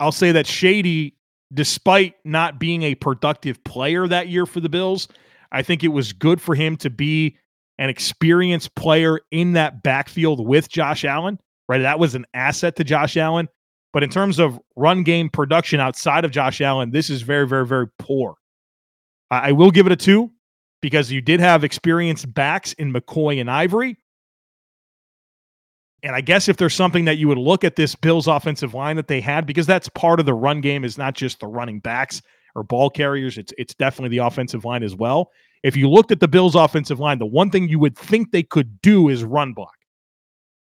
I'll 0.00 0.12
say 0.12 0.32
that 0.32 0.46
Shady 0.46 1.16
despite 1.52 2.14
not 2.24 2.58
being 2.58 2.82
a 2.82 2.94
productive 2.94 3.62
player 3.64 4.08
that 4.08 4.28
year 4.28 4.46
for 4.46 4.60
the 4.60 4.68
Bills, 4.68 5.06
I 5.52 5.62
think 5.62 5.84
it 5.84 5.88
was 5.88 6.12
good 6.12 6.40
for 6.40 6.54
him 6.54 6.76
to 6.78 6.90
be 6.90 7.36
an 7.78 7.88
experienced 7.90 8.74
player 8.74 9.20
in 9.30 9.52
that 9.52 9.82
backfield 9.82 10.44
with 10.46 10.68
Josh 10.68 11.04
Allen, 11.04 11.38
right? 11.68 11.82
That 11.82 11.98
was 11.98 12.14
an 12.14 12.26
asset 12.34 12.76
to 12.76 12.84
Josh 12.84 13.16
Allen. 13.16 13.48
But 13.94 14.02
in 14.02 14.10
terms 14.10 14.40
of 14.40 14.60
run 14.74 15.04
game 15.04 15.30
production 15.30 15.78
outside 15.78 16.24
of 16.24 16.32
Josh 16.32 16.60
Allen, 16.60 16.90
this 16.90 17.08
is 17.08 17.22
very, 17.22 17.46
very, 17.46 17.64
very 17.64 17.86
poor. 18.00 18.34
I 19.30 19.52
will 19.52 19.70
give 19.70 19.86
it 19.86 19.92
a 19.92 19.96
two 19.96 20.32
because 20.82 21.10
you 21.10 21.20
did 21.20 21.40
have 21.40 21.64
experienced 21.64 22.34
backs 22.34 22.72
in 22.74 22.92
McCoy 22.92 23.40
and 23.40 23.48
Ivory. 23.48 23.96
And 26.02 26.14
I 26.14 26.20
guess 26.20 26.48
if 26.48 26.56
there's 26.56 26.74
something 26.74 27.04
that 27.06 27.18
you 27.18 27.28
would 27.28 27.38
look 27.38 27.64
at 27.64 27.76
this 27.76 27.94
Bills 27.94 28.26
offensive 28.26 28.74
line 28.74 28.96
that 28.96 29.08
they 29.08 29.20
had, 29.20 29.46
because 29.46 29.66
that's 29.66 29.88
part 29.88 30.20
of 30.20 30.26
the 30.26 30.34
run 30.34 30.60
game, 30.60 30.84
is 30.84 30.98
not 30.98 31.14
just 31.14 31.40
the 31.40 31.46
running 31.46 31.78
backs 31.78 32.20
or 32.56 32.64
ball 32.64 32.90
carriers. 32.90 33.38
It's 33.38 33.52
it's 33.56 33.74
definitely 33.74 34.16
the 34.16 34.24
offensive 34.26 34.64
line 34.64 34.82
as 34.82 34.94
well. 34.94 35.30
If 35.62 35.76
you 35.76 35.88
looked 35.88 36.10
at 36.10 36.20
the 36.20 36.28
Bills 36.28 36.56
offensive 36.56 37.00
line, 37.00 37.20
the 37.20 37.26
one 37.26 37.48
thing 37.48 37.68
you 37.68 37.78
would 37.78 37.96
think 37.96 38.32
they 38.32 38.42
could 38.42 38.82
do 38.82 39.08
is 39.08 39.24
run 39.24 39.54
block. 39.54 39.74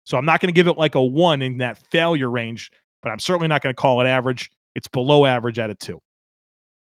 So 0.05 0.19
I'm 0.19 0.25
not 0.27 0.41
going 0.41 0.49
to 0.49 0.57
give 0.57 0.69
it 0.69 0.79
like 0.79 0.95
a 0.95 1.03
one 1.03 1.43
in 1.43 1.59
that 1.59 1.79
failure 1.91 2.31
range, 2.31 2.71
but 3.03 3.11
I'm 3.11 3.19
certainly 3.19 3.49
not 3.49 3.63
going 3.63 3.75
to 3.75 3.81
call 3.81 4.01
it 4.01 4.07
average. 4.07 4.51
It's 4.75 4.89
below 4.89 5.27
average 5.27 5.59
at 5.59 5.71
a 5.71 5.75
two. 5.75 6.01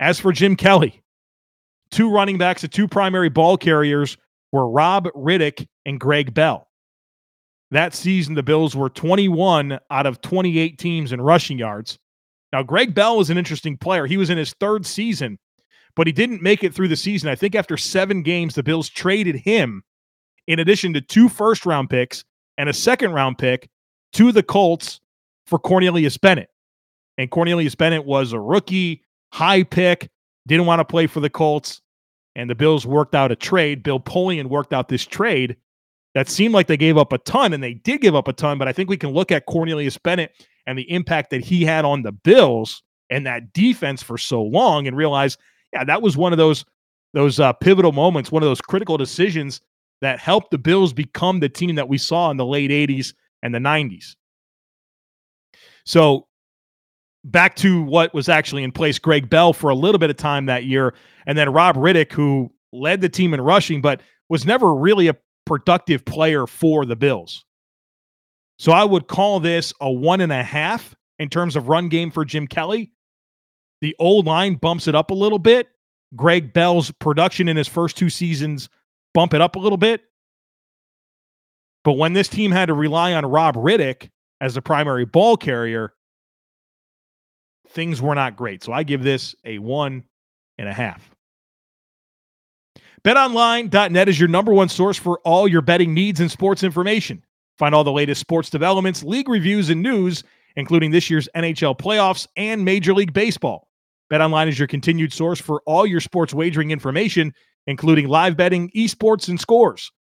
As 0.01 0.21
for 0.21 0.33
Jim 0.33 0.57
Kelly, 0.57 1.03
two 1.91 2.11
running 2.11 2.39
backs, 2.39 2.63
the 2.63 2.69
two 2.69 2.89
primary 2.89 3.29
ball 3.29 3.57
carriers 3.57 4.17
were 4.53 4.69
Robb 4.69 5.09
Riddick 5.15 5.67
and 5.85 6.01
Greg 6.01 6.33
Bell. 6.33 6.69
That 7.71 7.95
season, 7.95 8.35
the 8.35 8.43
Bills 8.43 8.77
were 8.77 8.89
21 8.89 9.79
out 9.91 10.07
of 10.07 10.21
28 10.21 10.79
teams 10.79 11.13
in 11.13 11.21
rushing 11.21 11.59
yards. 11.59 11.99
Now, 12.53 12.63
Greg 12.63 12.95
Bell 12.95 13.17
was 13.17 13.29
an 13.29 13.39
interesting 13.39 13.77
player. 13.77 14.07
He 14.07 14.17
was 14.17 14.31
in 14.31 14.39
his 14.39 14.55
third 14.61 14.87
season, 14.87 15.39
but 15.97 16.07
he 16.07 16.13
didn't 16.13 16.43
make 16.43 16.63
it 16.63 16.73
through 16.73 16.89
the 16.89 16.97
season. 16.97 17.29
I 17.29 17.35
think 17.35 17.55
after 17.55 17.77
seven 17.77 18.23
games, 18.23 18.55
the 18.55 18.63
Bills 18.63 18.89
traded 18.89 19.37
him, 19.37 19.83
in 20.47 20.61
addition 20.61 20.93
to 20.95 21.01
two 21.01 21.29
first 21.29 21.67
round 21.67 21.91
picks 21.91 22.25
and 22.57 22.69
a 22.69 22.73
second 22.73 23.13
round 23.13 23.39
pick, 23.39 23.69
to 24.13 24.31
the 24.31 24.43
Colts 24.43 25.01
for 25.47 25.59
Cornelius 25.59 26.17
Bennett. 26.17 26.51
And 27.19 27.31
Cornelius 27.31 27.75
Bennett 27.75 28.05
was 28.05 28.33
a 28.33 28.41
rookie, 28.41 29.03
high 29.33 29.63
pick, 29.63 30.11
didn't 30.47 30.67
want 30.67 30.81
to 30.81 30.85
play 30.85 31.07
for 31.07 31.21
the 31.21 31.31
Colts. 31.31 31.81
And 32.35 32.51
the 32.51 32.55
Bills 32.55 32.87
worked 32.87 33.15
out 33.15 33.33
a 33.33 33.37
trade. 33.37 33.83
Bill 33.83 33.99
Polian 33.99 34.47
worked 34.47 34.75
out 34.75 34.89
this 34.89 35.07
trade 35.07 35.57
that 36.17 36.31
seemed 36.31 36.55
like 36.55 36.67
they 36.67 36.79
gave 36.79 36.97
up 36.97 37.13
a 37.13 37.19
ton, 37.19 37.53
and 37.53 37.63
they 37.63 37.75
did 37.75 38.01
give 38.01 38.15
up 38.15 38.27
a 38.27 38.33
ton. 38.33 38.57
But 38.57 38.69
I 38.69 38.73
think 38.73 38.89
we 38.89 38.97
can 38.97 39.11
look 39.11 39.31
at 39.31 39.45
Cornelius 39.45 39.99
Bennett 39.99 40.33
and 40.67 40.79
the 40.79 40.91
impact 40.91 41.29
that 41.29 41.45
he 41.45 41.63
had 41.63 41.85
on 41.85 42.03
the 42.03 42.13
Bills 42.13 42.83
and 43.11 43.27
that 43.27 43.53
defense 43.53 44.03
for 44.03 44.17
so 44.17 44.43
long, 44.43 44.87
and 44.87 44.97
realize, 44.97 45.37
yeah, 45.75 45.85
that 45.85 46.01
was 46.01 46.17
one 46.17 46.33
of 46.33 46.39
those 46.39 46.65
those 47.13 47.39
uh, 47.39 47.53
pivotal 47.53 47.93
moments, 47.93 48.33
one 48.33 48.43
of 48.43 48.49
those 48.49 48.63
critical 48.63 48.97
decisions 48.97 49.61
that 50.01 50.19
helped 50.19 50.51
the 50.51 50.59
Bills 50.59 50.95
become 50.95 51.41
the 51.41 51.51
team 51.51 51.75
that 51.75 51.89
we 51.89 51.99
saw 51.99 52.31
in 52.31 52.39
the 52.39 52.47
late 52.47 52.71
'80s 52.71 53.13
and 53.43 53.55
the 53.55 53.59
'90s. 53.59 54.17
So 55.87 56.27
back 57.25 57.57
to 57.57 57.83
what 57.83 58.13
was 58.13 58.29
actually 58.29 58.65
in 58.65 58.73
place 58.73 58.99
Greg 58.99 59.31
Bell 59.31 59.53
for 59.53 59.71
a 59.71 59.75
little 59.75 59.99
bit 59.99 60.11
of 60.11 60.17
time 60.17 60.47
that 60.47 60.65
year, 60.65 60.95
and 61.27 61.39
then 61.39 61.51
Robb 61.51 61.77
Riddick, 61.77 62.13
who 62.13 62.53
led 62.73 63.01
the 63.01 63.09
team 63.09 63.33
in 63.33 63.41
rushing, 63.41 63.81
but 63.81 64.01
was 64.29 64.45
never 64.45 64.75
really 64.75 65.09
a 65.09 65.17
productive 65.45 66.05
player 66.05 66.47
for 66.47 66.85
the 66.85 66.97
Bills. 66.97 67.45
So 68.59 68.73
I 68.73 68.85
would 68.85 69.07
call 69.07 69.41
this 69.41 69.73
a 69.81 69.91
one 69.91 70.21
and 70.21 70.33
a 70.33 70.43
half 70.43 70.95
in 71.19 71.29
terms 71.29 71.57
of 71.57 71.69
run 71.69 71.89
game 71.89 72.11
for 72.11 72.25
Jim 72.25 72.47
Kelly. 72.47 72.93
The 73.81 73.95
old 73.99 74.27
line 74.27 74.55
bumps 74.55 74.89
it 74.89 74.95
up 74.95 75.11
a 75.11 75.15
little 75.15 75.39
bit. 75.39 75.69
Greg 76.15 76.53
Bell's 76.53 76.91
production 76.93 77.49
in 77.49 77.57
his 77.57 77.69
first 77.69 77.97
two 77.97 78.11
seasons 78.11 78.69
bump 79.13 79.35
it 79.35 79.41
up 79.41 79.57
a 79.57 79.59
little 79.59 79.79
bit. 79.79 80.03
But 81.85 81.95
when 81.95 82.13
this 82.13 82.29
team 82.29 82.51
had 82.51 82.67
to 82.67 82.75
rely 82.75 83.13
on 83.13 83.25
Robb 83.25 83.57
Riddick 83.57 84.11
as 84.41 84.55
the 84.55 84.63
primary 84.63 85.05
ball 85.05 85.37
carrier, 85.37 85.95
things 87.69 88.01
were 88.01 88.15
not 88.15 88.37
great. 88.37 88.63
So 88.63 88.73
I 88.73 88.83
give 88.83 89.03
this 89.03 89.35
a 89.45 89.59
one 89.59 90.05
and 90.59 90.69
a 90.69 90.73
half. 90.73 91.11
BetOnline.net 93.05 94.09
is 94.09 94.19
your 94.19 94.29
number 94.29 94.53
one 94.53 94.69
source 94.69 94.97
for 94.97 95.21
all 95.25 95.47
your 95.47 95.63
betting 95.63 95.95
needs 95.95 96.19
and 96.19 96.31
sports 96.31 96.65
information. 96.65 97.23
Find 97.57 97.75
all 97.75 97.85
the 97.85 97.93
latest 97.93 98.21
sports 98.21 98.51
developments, 98.51 99.05
league 99.05 99.29
reviews, 99.29 99.71
and 99.71 99.81
news, 99.81 100.25
including 100.57 100.91
this 100.91 101.09
year's 101.09 101.29
NHL 101.37 101.79
playoffs 101.79 102.27
and 102.37 102.65
Major 102.65 102.95
League 102.95 103.13
Baseball. 103.13 103.69
BetOnline 104.13 104.49
is 104.49 104.59
your 104.59 104.69
continued 104.69 105.13
source 105.13 105.41
for 105.41 105.63
all 105.67 105.87
your 105.87 106.01
sports 106.01 106.35
wagering 106.35 106.71
information, 106.71 107.33
including 107.67 108.09
live 108.09 108.37
betting, 108.37 108.71
esports, 108.77 109.29
and 109.29 109.41
scores. 109.41 109.91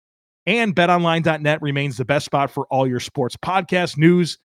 And 0.47 0.75
betonline.net 0.75 1.61
remains 1.61 1.97
the 1.97 2.05
best 2.05 2.25
spot 2.25 2.51
for 2.51 2.67
all 2.67 2.87
your 2.87 3.01
sports 3.01 3.37
podcast 3.37 3.99
news 3.99 4.39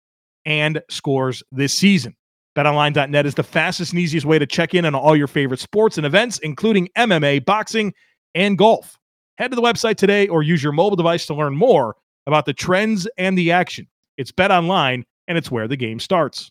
and 0.45 0.81
scores 0.89 1.43
this 1.51 1.75
season. 1.75 2.15
BetOnline.net 2.57 3.27
is 3.27 3.35
the 3.35 3.43
fastest 3.43 3.93
and 3.93 4.01
easiest 4.01 4.27
way 4.27 4.39
to 4.39 4.47
check 4.47 4.75
in 4.75 4.85
on 4.85 4.95
all 4.95 5.15
your 5.15 5.27
favorite 5.27 5.61
sports 5.61 5.97
and 5.97 6.07
events, 6.07 6.39
including 6.41 6.89
MMA, 6.97 7.45
boxing, 7.45 7.93
and 8.35 8.57
golf. 8.59 8.99
Head 9.39 9.51
to 9.51 9.57
the 9.57 9.63
website 9.63 9.97
today 9.97 10.27
or 10.29 10.43
use 10.43 10.63
your 10.63 10.73
mobile 10.73 10.97
device 10.97 11.27
to 11.27 11.35
learn 11.35 11.57
more 11.57 11.97
about 12.27 12.47
the 12.47 12.53
trends 12.53 13.07
and 13.17 13.39
the 13.39 13.53
action. 13.53 13.87
It's 14.17 14.33
Bet 14.33 14.51
Online, 14.51 15.05
and 15.29 15.39
it's 15.39 15.51
where 15.51 15.69
the 15.69 15.77
game 15.77 16.01
starts. 16.01 16.51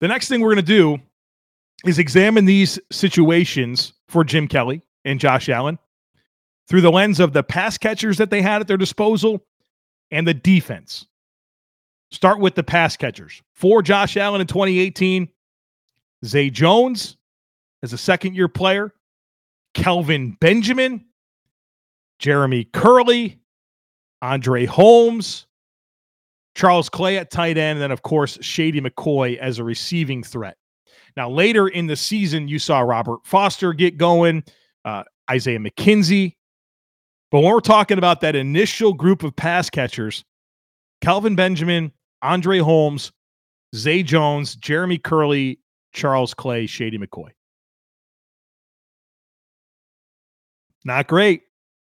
The 0.00 0.08
next 0.08 0.28
thing 0.28 0.40
we're 0.40 0.54
going 0.54 0.56
to 0.56 0.62
do 0.62 0.98
is 1.86 1.98
examine 1.98 2.44
these 2.44 2.78
situations 2.90 3.94
for 4.08 4.24
Jim 4.24 4.48
Kelly 4.48 4.82
and 5.04 5.18
Josh 5.18 5.48
Allen 5.48 5.78
through 6.70 6.80
the 6.80 6.90
lens 6.90 7.18
of 7.18 7.32
the 7.32 7.42
pass 7.42 7.76
catchers 7.76 8.16
that 8.18 8.30
they 8.30 8.40
had 8.40 8.60
at 8.60 8.68
their 8.68 8.76
disposal 8.76 9.44
and 10.12 10.26
the 10.26 10.32
defense. 10.32 11.04
Start 12.12 12.38
with 12.38 12.54
the 12.54 12.62
pass 12.62 12.96
catchers. 12.96 13.42
For 13.54 13.82
Josh 13.82 14.16
Allen 14.16 14.40
in 14.40 14.46
2018, 14.46 15.28
Zay 16.24 16.48
Jones 16.48 17.16
as 17.82 17.92
a 17.92 17.98
second 17.98 18.36
year 18.36 18.46
player, 18.46 18.94
Kelvin 19.74 20.36
Benjamin, 20.40 21.04
Jeremy 22.20 22.66
Kerley, 22.66 23.38
Andre 24.22 24.64
Holmes, 24.64 25.46
Charles 26.54 26.88
Clay 26.88 27.18
at 27.18 27.32
tight 27.32 27.58
end, 27.58 27.78
and 27.78 27.82
then, 27.82 27.90
of 27.90 28.02
course, 28.02 28.38
Shady 28.42 28.80
McCoy 28.80 29.38
as 29.38 29.58
a 29.58 29.64
receiving 29.64 30.22
threat. 30.22 30.56
Now, 31.16 31.30
later 31.30 31.66
in 31.66 31.88
the 31.88 31.96
season, 31.96 32.46
you 32.46 32.60
saw 32.60 32.80
Robert 32.80 33.20
Foster 33.24 33.72
get 33.72 33.96
going, 33.96 34.44
uh, 34.84 35.02
Isaiah 35.28 35.58
McKenzie. 35.58 36.34
But 37.30 37.40
when 37.40 37.52
we're 37.52 37.60
talking 37.60 37.98
about 37.98 38.20
that 38.22 38.34
initial 38.34 38.92
group 38.92 39.22
of 39.22 39.34
pass 39.36 39.70
catchers, 39.70 40.24
Kelvin 41.00 41.36
Benjamin, 41.36 41.92
Andre 42.22 42.58
Holmes, 42.58 43.12
Zay 43.74 44.02
Jones, 44.02 44.56
Jeremy 44.56 44.98
Kerley, 44.98 45.58
Charles 45.92 46.34
Clay, 46.34 46.66
Shady 46.66 46.98
McCoy. 46.98 47.30
Not 50.84 51.06
great, 51.06 51.42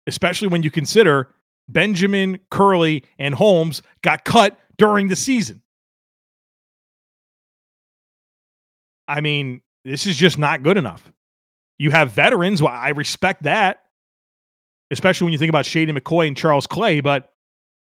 especially 0.08 0.50
when 0.50 0.64
you 0.64 0.72
consider 0.72 1.30
Benjamin, 1.70 2.40
Kerley, 2.52 3.04
and 3.18 3.34
Holmes 3.34 3.82
got 4.04 4.26
cut 4.26 4.60
during 4.78 5.08
the 5.08 5.16
season. 5.16 5.62
I 9.08 9.22
mean, 9.22 9.62
this 9.86 10.06
is 10.06 10.18
just 10.18 10.38
not 10.38 10.64
good 10.64 10.78
enough. 10.78 11.12
You 11.80 11.92
have 11.92 12.12
veterans. 12.12 12.62
Well, 12.62 12.74
I 12.74 12.90
respect 12.90 13.44
that, 13.44 13.86
especially 14.92 15.26
when 15.26 15.34
you 15.34 15.40
think 15.40 15.50
about 15.50 15.66
Shady 15.66 15.92
McCoy 15.92 16.28
and 16.28 16.38
Charles 16.38 16.68
Clay, 16.68 17.00
but 17.00 17.34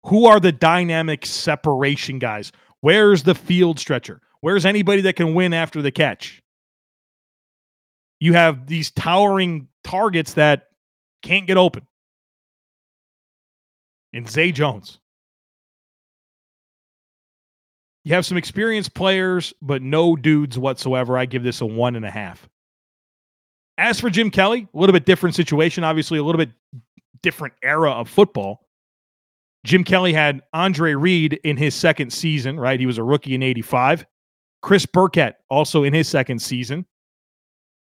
who 0.07 0.27
are 0.27 0.39
the 0.39 0.53
dynamic 0.53 1.27
separation 1.27 2.19
guys? 2.19 2.53
Where's 2.81 3.23
the 3.23 3.35
field 3.35 3.79
stretcher? 3.79 4.21
Where's 4.41 4.65
anybody 4.65 5.03
that 5.03 5.17
can 5.17 5.35
win 5.35 5.53
after 5.53 5.83
the 5.83 5.91
catch? 5.91 6.43
You 8.21 8.35
have 8.35 8.67
these 8.67 8.91
towering 8.91 9.69
targets 9.83 10.35
that 10.35 10.69
can't 11.23 11.47
get 11.47 11.57
open. 11.57 11.87
And 14.13 14.29
Zay 14.29 14.53
Jones. 14.53 14.99
You 18.05 18.15
have 18.15 18.27
some 18.27 18.39
experienced 18.39 18.95
players, 18.95 19.53
but 19.61 19.83
no 19.83 20.17
dudes 20.17 20.59
whatsoever. 20.59 21.19
I 21.19 21.27
give 21.27 21.43
this 21.43 21.61
a 21.61 21.67
one 21.67 21.97
and 21.97 22.05
a 22.05 22.11
half. 22.11 22.49
As 23.77 24.01
for 24.01 24.11
Jim 24.11 24.31
Kelly, 24.31 24.69
a 24.75 24.79
little 24.79 24.93
bit 24.93 25.07
different 25.07 25.35
situation, 25.35 25.85
obviously, 25.85 26.19
a 26.19 26.23
little 26.23 26.39
bit 26.39 26.51
different 27.23 27.55
era 27.63 27.91
of 27.91 28.09
football. 28.09 28.67
Jim 29.65 29.85
Kelly 29.85 30.13
had 30.13 30.41
Andre 30.53 30.95
Reed 30.95 31.39
in 31.45 31.57
his 31.57 31.75
second 31.75 32.13
season, 32.13 32.59
right? 32.59 32.81
He 32.81 32.87
was 32.87 32.99
a 32.99 33.05
rookie 33.05 33.35
in 33.35 33.43
85. 33.43 34.07
Chris 34.63 34.87
Burkett 34.87 35.37
also 35.51 35.85
in 35.85 35.93
his 35.93 36.09
second 36.09 36.41
season. 36.41 36.87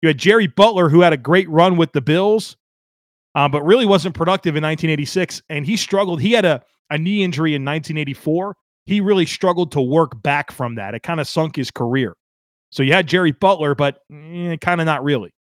You 0.02 0.08
had 0.08 0.18
Jerry 0.18 0.46
Butler, 0.46 0.88
who 0.88 1.00
had 1.00 1.12
a 1.12 1.18
great 1.18 1.48
run 1.48 1.76
with 1.76 1.92
the 1.92 2.00
Bills, 2.00 2.56
uh, 3.34 3.48
but 3.48 3.62
really 3.62 3.86
wasn't 3.86 4.14
productive 4.14 4.56
in 4.56 4.62
1986. 4.62 5.42
And 5.48 5.66
he 5.66 5.76
struggled. 5.76 6.20
He 6.20 6.32
had 6.32 6.44
a, 6.44 6.62
a 6.90 6.98
knee 6.98 7.22
injury 7.22 7.54
in 7.54 7.62
1984. 7.62 8.56
He 8.86 9.00
really 9.00 9.26
struggled 9.26 9.72
to 9.72 9.80
work 9.80 10.20
back 10.22 10.50
from 10.50 10.74
that. 10.76 10.94
It 10.94 11.02
kind 11.02 11.20
of 11.20 11.28
sunk 11.28 11.56
his 11.56 11.70
career. 11.70 12.16
So 12.70 12.82
you 12.82 12.92
had 12.92 13.06
Jerry 13.06 13.32
Butler, 13.32 13.74
but 13.74 14.00
eh, 14.12 14.56
kind 14.56 14.80
of 14.80 14.86
not 14.86 15.04
really. 15.04 15.32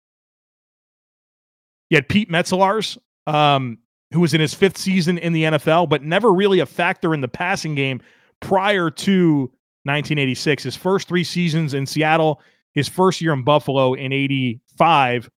You 1.90 1.98
had 1.98 2.08
Pete 2.08 2.30
Metzelaars, 2.30 2.98
um, 3.28 3.80
who 4.12 4.20
was 4.20 4.34
in 4.34 4.42
his 4.42 4.54
fifth 4.54 4.78
season 4.78 5.18
in 5.18 5.34
the 5.34 5.44
NFL, 5.44 5.90
but 5.90 6.04
never 6.04 6.34
really 6.34 6.60
a 6.60 6.66
factor 6.66 7.14
in 7.14 7.22
the 7.22 7.28
passing 7.28 7.76
game 7.76 8.02
prior 8.40 8.90
to 8.90 9.42
1986. 9.84 10.64
His 10.64 10.76
first 10.76 11.08
three 11.08 11.24
seasons 11.24 11.74
in 11.74 11.86
Seattle, 11.86 12.42
his 12.74 12.88
first 12.88 13.22
year 13.22 13.34
in 13.34 13.44
Buffalo 13.44 13.94
in 13.94 14.12
85, 14.12 15.30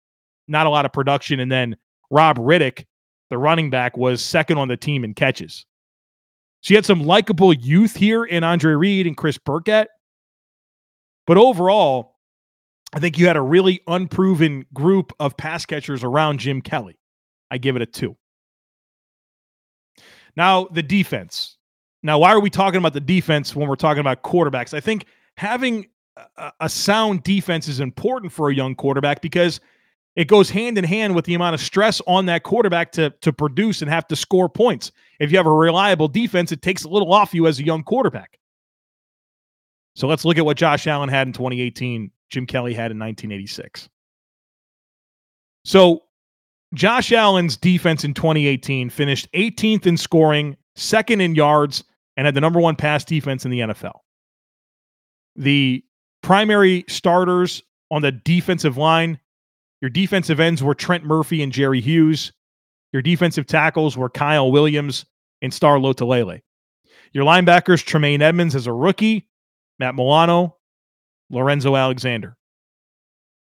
not 0.49 0.67
a 0.67 0.71
lot 0.71 0.85
of 0.85 0.93
production. 0.93 1.41
And 1.41 1.51
then 1.51 1.77
Robb 2.11 2.39
Riddick, 2.39 2.85
the 3.29 3.39
running 3.39 3.71
back, 3.71 3.97
was 3.97 4.23
second 4.23 4.59
on 4.59 4.69
the 4.69 4.77
team 4.77 5.05
in 5.05 5.15
catches. 5.15 5.67
So 6.63 6.73
you 6.73 6.77
had 6.77 6.85
some 6.85 7.05
likable 7.05 7.53
youth 7.53 7.97
here 7.97 8.25
in 8.25 8.45
Andre 8.45 8.75
Reed 8.75 9.07
and 9.07 9.17
Chris 9.17 9.39
Burkett. 9.39 9.89
But 11.27 11.39
overall, 11.39 12.17
I 12.93 12.99
think 12.99 13.19
you 13.19 13.27
had 13.27 13.37
a 13.37 13.43
really 13.43 13.81
unproven 13.87 14.67
group 14.75 15.13
of 15.21 15.37
pass 15.37 15.65
catchers 15.65 16.05
around 16.05 16.39
Jim 16.39 16.61
Kelly. 16.61 16.99
I 17.51 17.59
give 17.59 17.77
it 17.77 17.83
a 17.83 17.87
two. 17.87 18.17
Now, 20.37 20.65
the 20.67 20.83
defense. 20.83 21.57
Now, 22.03 22.19
why 22.19 22.33
are 22.33 22.41
we 22.41 22.51
talking 22.51 22.79
about 22.79 22.95
the 22.95 23.01
defense 23.01 23.55
when 23.55 23.69
we're 23.69 23.77
talking 23.77 24.01
about 24.01 24.23
quarterbacks? 24.23 24.73
I 24.73 24.81
think 24.81 25.07
having 25.37 25.87
a, 26.37 26.53
a 26.61 26.69
sound 26.69 27.23
defense 27.23 27.69
is 27.69 27.81
important 27.81 28.33
for 28.33 28.49
a 28.49 28.55
young 28.55 28.75
quarterback 28.75 29.21
because 29.21 29.61
it 30.17 30.27
goes 30.27 30.51
hand 30.51 30.77
in 30.79 30.85
hand 30.85 31.15
with 31.15 31.25
the 31.25 31.35
amount 31.35 31.55
of 31.55 31.61
stress 31.61 32.01
on 32.07 32.27
that 32.27 32.43
quarterback 32.43 32.93
to, 32.93 33.11
to 33.21 33.33
produce 33.33 33.81
and 33.83 33.91
have 33.91 34.07
to 34.09 34.17
score 34.17 34.49
points. 34.49 34.93
If 35.19 35.31
you 35.31 35.37
have 35.37 35.47
a 35.47 35.53
reliable 35.53 36.09
defense, 36.09 36.53
it 36.53 36.63
takes 36.63 36.85
a 36.85 36.89
little 36.89 37.13
off 37.13 37.35
you 37.35 37.47
as 37.47 37.59
a 37.59 37.65
young 37.65 37.83
quarterback. 37.83 38.39
So 39.95 40.09
let's 40.09 40.25
look 40.25 40.39
at 40.39 40.45
what 40.45 40.57
Josh 40.57 40.87
Allen 40.87 41.09
had 41.09 41.27
in 41.27 41.33
2018, 41.33 42.11
Jim 42.31 42.47
Kelly 42.47 42.73
had 42.73 42.91
in 42.91 42.99
1986. 42.99 43.89
So 45.65 46.05
Josh 46.75 47.13
Allen's 47.13 47.57
defense 47.57 48.05
in 48.05 48.15
2018 48.15 48.91
finished 48.91 49.29
18th 49.33 49.87
in 49.87 49.97
scoring, 49.97 50.57
second 50.77 51.21
in 51.21 51.35
yards, 51.35 51.83
and 52.17 52.27
had 52.27 52.35
the 52.35 52.41
number 52.41 52.61
one 52.61 52.77
pass 52.77 53.05
defense 53.05 53.45
in 53.45 53.51
the 53.51 53.61
NFL. 53.61 53.99
The 55.37 55.85
primary 56.23 56.85
starters 56.89 57.63
on 57.91 58.03
the 58.03 58.13
defensive 58.13 58.77
line, 58.77 59.19
your 59.81 59.91
defensive 59.91 60.39
ends 60.39 60.63
were 60.63 60.75
Trent 60.75 61.05
Murphy 61.05 61.43
and 61.43 61.53
Jerry 61.53 61.81
Hughes. 61.81 62.33
Your 62.93 63.03
defensive 63.03 63.47
tackles 63.47 63.97
were 63.97 64.11
Kyle 64.11 64.53
Williams 64.53 65.07
and 65.43 65.53
Star 65.53 65.79
Lotulelei. 65.79 66.43
Your 67.13 67.25
linebackers, 67.25 67.85
Tremaine 67.85 68.23
Edmunds 68.23 68.55
as 68.55 68.67
a 68.67 68.73
rookie, 68.73 69.29
Matt 69.79 69.95
Milano, 69.95 70.57
Lorenzo 71.31 71.75
Alexander. 71.75 72.37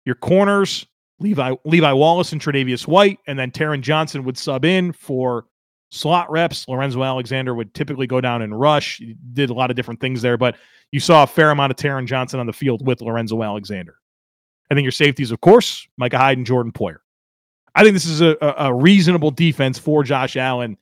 Your 0.04 0.14
corners, 0.16 0.86
Levi 1.18 1.54
Levi 1.64 1.92
Wallace 1.92 2.32
and 2.32 2.40
Tre'Davious 2.40 2.86
White, 2.86 3.18
and 3.26 3.38
then 3.38 3.50
Taron 3.50 3.80
Johnson 3.80 4.24
would 4.24 4.36
sub 4.36 4.64
in 4.64 4.92
for 4.92 5.46
slot 5.90 6.30
reps. 6.30 6.68
Lorenzo 6.68 7.02
Alexander 7.02 7.54
would 7.54 7.72
typically 7.74 8.06
go 8.06 8.20
down 8.20 8.42
and 8.42 8.58
rush. 8.58 8.98
He 8.98 9.16
did 9.32 9.50
a 9.50 9.54
lot 9.54 9.70
of 9.70 9.76
different 9.76 10.00
things 10.00 10.20
there, 10.22 10.36
but 10.36 10.56
you 10.92 11.00
saw 11.00 11.22
a 11.22 11.26
fair 11.26 11.50
amount 11.50 11.70
of 11.70 11.76
Taron 11.76 12.06
Johnson 12.06 12.40
on 12.40 12.46
the 12.46 12.52
field 12.52 12.86
with 12.86 13.00
Lorenzo 13.00 13.42
Alexander. 13.42 13.96
I 14.70 14.74
think 14.74 14.84
your 14.84 14.92
safeties, 14.92 15.30
of 15.30 15.40
course, 15.40 15.86
Micah 15.96 16.18
Hyde 16.18 16.38
and 16.38 16.46
Jordan 16.46 16.72
Poyer. 16.72 16.98
I 17.74 17.82
think 17.82 17.94
this 17.94 18.06
is 18.06 18.20
a, 18.20 18.36
a 18.40 18.74
reasonable 18.74 19.30
defense 19.30 19.78
for 19.78 20.02
Josh 20.02 20.36
Allen 20.36 20.76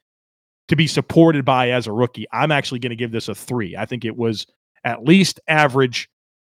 to 0.69 0.77
be 0.77 0.87
supported 0.87 1.45
by 1.45 1.71
as 1.71 1.87
a 1.87 1.93
rookie. 1.93 2.27
I'm 2.33 2.51
actually 2.51 2.79
going 2.79 2.91
to 2.91 2.97
give 2.97 3.13
this 3.13 3.29
a 3.29 3.35
three. 3.35 3.77
I 3.77 3.85
think 3.85 4.05
it 4.05 4.17
was 4.17 4.47
at 4.85 5.05
least 5.05 5.41
average. 5.49 6.09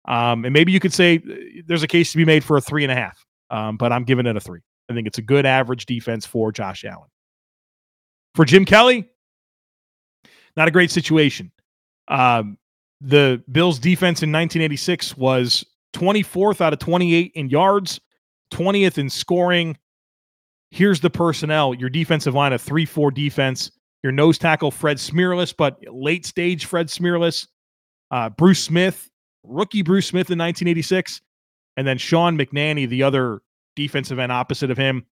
Um, 0.06 0.46
and 0.46 0.54
maybe 0.54 0.72
you 0.72 0.80
could 0.80 0.94
say 0.94 1.18
uh, 1.18 1.62
there's 1.66 1.84
a 1.84 1.88
case 1.88 2.12
to 2.12 2.18
be 2.18 2.24
made 2.24 2.44
for 2.44 2.56
a 2.56 2.62
three 2.62 2.84
and 2.84 2.92
a 2.92 2.96
half 2.96 3.27
um, 3.50 3.78
but 3.78 3.92
I'm 3.92 4.04
giving 4.04 4.26
it 4.26 4.36
a 4.36 4.40
three. 4.40 4.62
I 4.90 4.94
think 4.94 5.08
it's 5.08 5.18
a 5.18 5.24
good 5.24 5.46
average 5.46 5.86
defense 5.86 6.26
for 6.26 6.52
Josh 6.52 6.86
Allen. 6.86 7.10
For 8.36 8.46
Jim 8.46 8.66
Kelly, 8.66 9.10
not 10.56 10.68
a 10.68 10.72
great 10.72 10.92
situation. 10.92 11.52
Um, 12.08 12.58
the 13.02 13.44
Bills' 13.52 13.80
defense 13.80 14.24
in 14.24 14.32
1986 14.32 15.18
was 15.18 15.66
24th 15.94 16.62
out 16.62 16.74
of 16.74 16.80
28 16.80 17.32
in 17.36 17.50
yards, 17.50 18.00
20th 18.52 18.98
in 18.98 19.10
scoring. 19.10 19.78
Here's 20.72 21.00
the 21.00 21.10
personnel 21.10 21.74
your 21.74 21.90
defensive 21.90 22.34
line, 22.34 22.54
a 22.54 22.58
3 22.58 22.86
4 22.86 23.12
defense. 23.12 23.72
Your 24.04 24.12
nose 24.12 24.38
tackle, 24.38 24.70
Fred 24.70 24.98
Smerlas, 24.98 25.54
but 25.58 25.80
late 25.92 26.26
stage 26.26 26.66
Fred 26.66 26.88
Smerlas. 26.88 27.48
Uh, 28.12 28.30
Bruce 28.30 28.64
Smith, 28.64 29.10
rookie 29.44 29.82
Bruce 29.82 30.08
Smith 30.08 30.30
in 30.30 30.38
1986 30.38 31.22
and 31.78 31.88
then 31.88 31.98
Sean 31.98 32.38
McNanie, 32.38 32.90
the 32.90 33.04
other 33.04 33.42
defensive 33.76 34.20
end 34.20 34.32
opposite 34.32 34.72
of 34.72 34.78
him. 34.78 35.06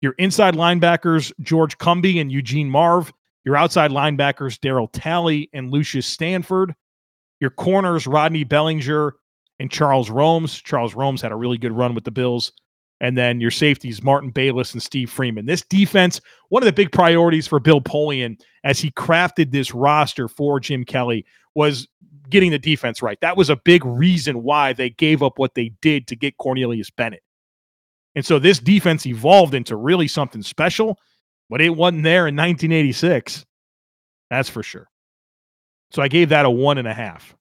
Your 0.00 0.14
inside 0.18 0.54
linebackers, 0.54 1.32
George 1.40 1.76
Cumby 1.78 2.20
and 2.20 2.32
Eugene 2.32 2.70
Marve. 2.70 3.12
Your 3.44 3.56
outside 3.56 3.90
linebackers, 3.90 4.58
Daryl 4.58 4.88
Talley 4.92 5.50
and 5.52 5.70
Lucius 5.70 6.06
Sanford. 6.06 6.74
Your 7.40 7.50
corners, 7.50 8.06
Rodney 8.06 8.44
Bellinger 8.44 9.14
and 9.58 9.70
Charles 9.70 10.08
Romes. 10.08 10.62
Charles 10.62 10.94
Romes 10.94 11.20
had 11.20 11.32
a 11.32 11.36
really 11.36 11.58
good 11.58 11.72
run 11.72 11.94
with 11.94 12.04
the 12.04 12.10
Bills. 12.10 12.52
And 13.00 13.18
then 13.18 13.40
your 13.40 13.50
safeties, 13.50 14.02
Martin 14.02 14.30
Bayless 14.30 14.72
and 14.72 14.82
Steve 14.82 15.10
Freeman. 15.10 15.46
This 15.46 15.62
defense, 15.62 16.20
one 16.48 16.62
of 16.62 16.66
the 16.66 16.72
big 16.72 16.92
priorities 16.92 17.46
for 17.46 17.58
Bill 17.58 17.80
Polian 17.80 18.40
as 18.62 18.78
he 18.78 18.92
crafted 18.92 19.50
this 19.50 19.74
roster 19.74 20.28
for 20.28 20.60
Jim 20.60 20.84
Kelly 20.84 21.26
was 21.54 21.88
getting 22.30 22.50
the 22.50 22.58
defense 22.58 23.02
right. 23.02 23.18
That 23.20 23.36
was 23.36 23.50
a 23.50 23.56
big 23.56 23.84
reason 23.84 24.42
why 24.42 24.72
they 24.72 24.90
gave 24.90 25.22
up 25.22 25.38
what 25.38 25.54
they 25.54 25.72
did 25.80 26.06
to 26.08 26.16
get 26.16 26.36
Cornelius 26.38 26.90
Bennett. 26.90 27.22
And 28.14 28.24
so 28.24 28.38
this 28.38 28.58
defense 28.58 29.06
evolved 29.06 29.54
into 29.54 29.76
really 29.76 30.08
something 30.08 30.42
special, 30.42 30.98
but 31.50 31.60
it 31.60 31.70
wasn't 31.70 32.04
there 32.04 32.28
in 32.28 32.36
1986. 32.36 33.44
That's 34.30 34.48
for 34.48 34.62
sure. 34.62 34.88
So 35.90 36.02
I 36.02 36.08
gave 36.08 36.28
that 36.30 36.46
a 36.46 36.50
one 36.50 36.78
and 36.78 36.88
a 36.88 36.94
half. 36.94 37.34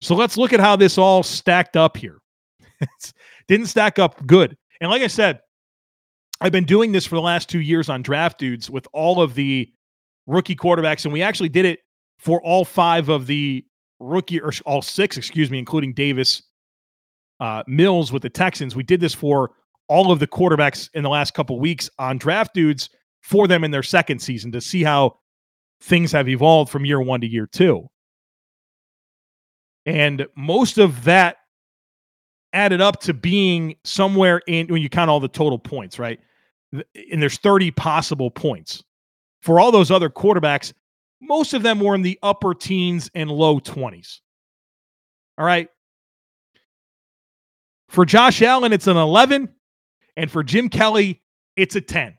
So 0.00 0.14
let's 0.14 0.36
look 0.36 0.52
at 0.52 0.60
how 0.60 0.76
this 0.76 0.96
all 0.96 1.22
stacked 1.22 1.76
up 1.76 1.96
here. 1.96 2.18
Didn't 3.48 3.66
stack 3.66 3.98
up 3.98 4.24
good. 4.26 4.56
And 4.80 4.90
like 4.90 5.02
I 5.02 5.08
said, 5.08 5.40
I've 6.40 6.52
been 6.52 6.64
doing 6.64 6.92
this 6.92 7.04
for 7.04 7.16
the 7.16 7.22
last 7.22 7.48
two 7.48 7.60
years 7.60 7.88
on 7.88 8.02
draft 8.02 8.38
dudes 8.38 8.70
with 8.70 8.86
all 8.92 9.20
of 9.20 9.34
the 9.34 9.68
rookie 10.26 10.54
quarterbacks, 10.54 11.04
and 11.04 11.12
we 11.12 11.22
actually 11.22 11.48
did 11.48 11.64
it 11.64 11.80
for 12.18 12.42
all 12.42 12.64
five 12.64 13.08
of 13.08 13.26
the 13.26 13.64
rookie 14.00 14.40
or 14.40 14.52
all 14.66 14.82
six, 14.82 15.16
excuse 15.16 15.50
me, 15.50 15.58
including 15.58 15.92
Davis 15.92 16.42
uh, 17.40 17.62
Mills 17.66 18.12
with 18.12 18.22
the 18.22 18.30
Texans. 18.30 18.74
We 18.74 18.82
did 18.82 19.00
this 19.00 19.14
for 19.14 19.52
all 19.88 20.12
of 20.12 20.18
the 20.18 20.26
quarterbacks 20.26 20.90
in 20.94 21.02
the 21.02 21.08
last 21.08 21.34
couple 21.34 21.58
weeks 21.58 21.88
on 21.98 22.18
draft 22.18 22.54
dudes 22.54 22.90
for 23.22 23.46
them 23.46 23.64
in 23.64 23.70
their 23.70 23.82
second 23.82 24.20
season 24.20 24.52
to 24.52 24.60
see 24.60 24.82
how 24.82 25.16
things 25.80 26.12
have 26.12 26.28
evolved 26.28 26.70
from 26.70 26.84
year 26.84 27.00
one 27.00 27.20
to 27.20 27.26
year 27.26 27.46
two. 27.46 27.88
And 29.86 30.26
most 30.36 30.78
of 30.78 31.04
that 31.04 31.38
added 32.52 32.80
up 32.80 33.00
to 33.00 33.14
being 33.14 33.76
somewhere 33.84 34.42
in 34.46 34.66
when 34.68 34.82
you 34.82 34.88
count 34.88 35.10
all 35.10 35.20
the 35.20 35.28
total 35.28 35.58
points, 35.58 35.98
right? 35.98 36.18
And 36.72 37.22
there's 37.22 37.38
30 37.38 37.70
possible 37.72 38.30
points. 38.30 38.82
For 39.42 39.60
all 39.60 39.70
those 39.70 39.90
other 39.90 40.10
quarterbacks, 40.10 40.72
most 41.20 41.54
of 41.54 41.62
them 41.62 41.80
were 41.80 41.94
in 41.94 42.02
the 42.02 42.18
upper 42.22 42.54
teens 42.54 43.10
and 43.14 43.30
low 43.30 43.60
20s. 43.60 44.20
All 45.36 45.44
right. 45.44 45.68
For 47.88 48.04
Josh 48.04 48.42
Allen, 48.42 48.72
it's 48.72 48.86
an 48.86 48.96
11. 48.96 49.48
And 50.16 50.30
for 50.30 50.42
Jim 50.42 50.68
Kelly, 50.68 51.22
it's 51.56 51.76
a 51.76 51.80
10. 51.80 52.16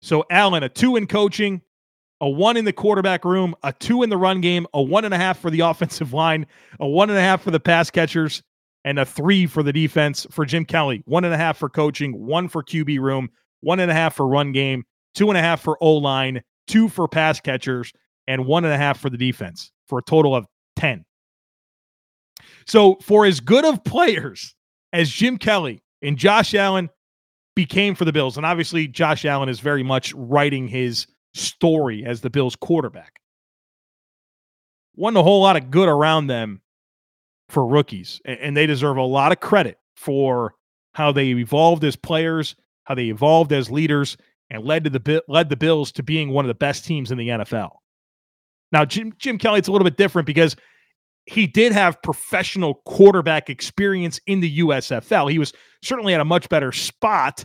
So 0.00 0.24
Allen, 0.30 0.62
a 0.62 0.68
two 0.68 0.96
in 0.96 1.06
coaching, 1.06 1.62
a 2.20 2.28
one 2.28 2.56
in 2.56 2.64
the 2.64 2.72
quarterback 2.72 3.24
room, 3.24 3.54
a 3.62 3.72
two 3.72 4.02
in 4.02 4.10
the 4.10 4.16
run 4.16 4.40
game, 4.40 4.66
a 4.74 4.82
one 4.82 5.04
and 5.04 5.14
a 5.14 5.16
half 5.16 5.38
for 5.38 5.50
the 5.50 5.60
offensive 5.60 6.12
line, 6.12 6.46
a 6.78 6.86
one 6.86 7.10
and 7.10 7.18
a 7.18 7.22
half 7.22 7.42
for 7.42 7.50
the 7.50 7.60
pass 7.60 7.90
catchers, 7.90 8.42
and 8.84 8.98
a 8.98 9.06
three 9.06 9.46
for 9.46 9.62
the 9.62 9.72
defense 9.72 10.26
for 10.30 10.44
Jim 10.44 10.64
Kelly. 10.64 11.02
One 11.06 11.24
and 11.24 11.32
a 11.32 11.38
half 11.38 11.56
for 11.56 11.68
coaching, 11.68 12.12
one 12.26 12.48
for 12.48 12.62
QB 12.62 13.00
room, 13.00 13.30
one 13.60 13.80
and 13.80 13.90
a 13.90 13.94
half 13.94 14.14
for 14.14 14.26
run 14.28 14.52
game, 14.52 14.84
two 15.14 15.30
and 15.30 15.38
a 15.38 15.40
half 15.40 15.62
for 15.62 15.82
O 15.82 15.94
line, 15.94 16.42
two 16.66 16.88
for 16.88 17.08
pass 17.08 17.40
catchers, 17.40 17.92
and 18.26 18.46
one 18.46 18.64
and 18.64 18.72
a 18.72 18.76
half 18.76 18.98
for 18.98 19.10
the 19.10 19.18
defense 19.18 19.70
for 19.86 19.98
a 19.98 20.02
total 20.02 20.34
of 20.34 20.46
10. 20.76 21.04
So, 22.66 22.96
for 23.02 23.26
as 23.26 23.40
good 23.40 23.64
of 23.64 23.84
players 23.84 24.54
as 24.92 25.10
Jim 25.10 25.38
Kelly 25.38 25.82
and 26.02 26.16
Josh 26.16 26.54
Allen 26.54 26.88
became 27.54 27.94
for 27.94 28.04
the 28.04 28.12
Bills, 28.12 28.36
and 28.36 28.46
obviously 28.46 28.88
Josh 28.88 29.24
Allen 29.24 29.48
is 29.48 29.60
very 29.60 29.82
much 29.82 30.12
writing 30.14 30.66
his 30.68 31.06
story 31.34 32.04
as 32.04 32.20
the 32.20 32.30
Bills 32.30 32.56
quarterback, 32.56 33.20
wasn't 34.96 35.18
a 35.18 35.22
whole 35.22 35.42
lot 35.42 35.56
of 35.56 35.70
good 35.70 35.88
around 35.88 36.28
them 36.28 36.60
for 37.48 37.66
rookies. 37.66 38.20
And 38.24 38.56
they 38.56 38.66
deserve 38.66 38.96
a 38.96 39.02
lot 39.02 39.32
of 39.32 39.40
credit 39.40 39.78
for 39.96 40.54
how 40.92 41.12
they 41.12 41.28
evolved 41.28 41.84
as 41.84 41.96
players, 41.96 42.56
how 42.84 42.94
they 42.94 43.06
evolved 43.06 43.52
as 43.52 43.70
leaders, 43.70 44.16
and 44.50 44.64
led 44.64 44.84
to 44.84 44.90
the 44.90 45.22
led 45.28 45.48
the 45.48 45.56
Bills 45.56 45.92
to 45.92 46.02
being 46.02 46.30
one 46.30 46.44
of 46.44 46.48
the 46.48 46.54
best 46.54 46.84
teams 46.84 47.10
in 47.10 47.18
the 47.18 47.28
NFL. 47.28 47.70
Now, 48.72 48.84
Jim, 48.84 49.12
Jim 49.18 49.38
Kelly, 49.38 49.58
it's 49.58 49.68
a 49.68 49.72
little 49.72 49.84
bit 49.84 49.96
different 49.96 50.26
because 50.26 50.56
he 51.26 51.46
did 51.46 51.72
have 51.72 52.02
professional 52.02 52.74
quarterback 52.86 53.48
experience 53.48 54.20
in 54.26 54.40
the 54.40 54.58
USFL. 54.58 55.30
He 55.30 55.38
was 55.38 55.52
certainly 55.82 56.12
at 56.12 56.20
a 56.20 56.24
much 56.24 56.48
better 56.48 56.72
spot 56.72 57.44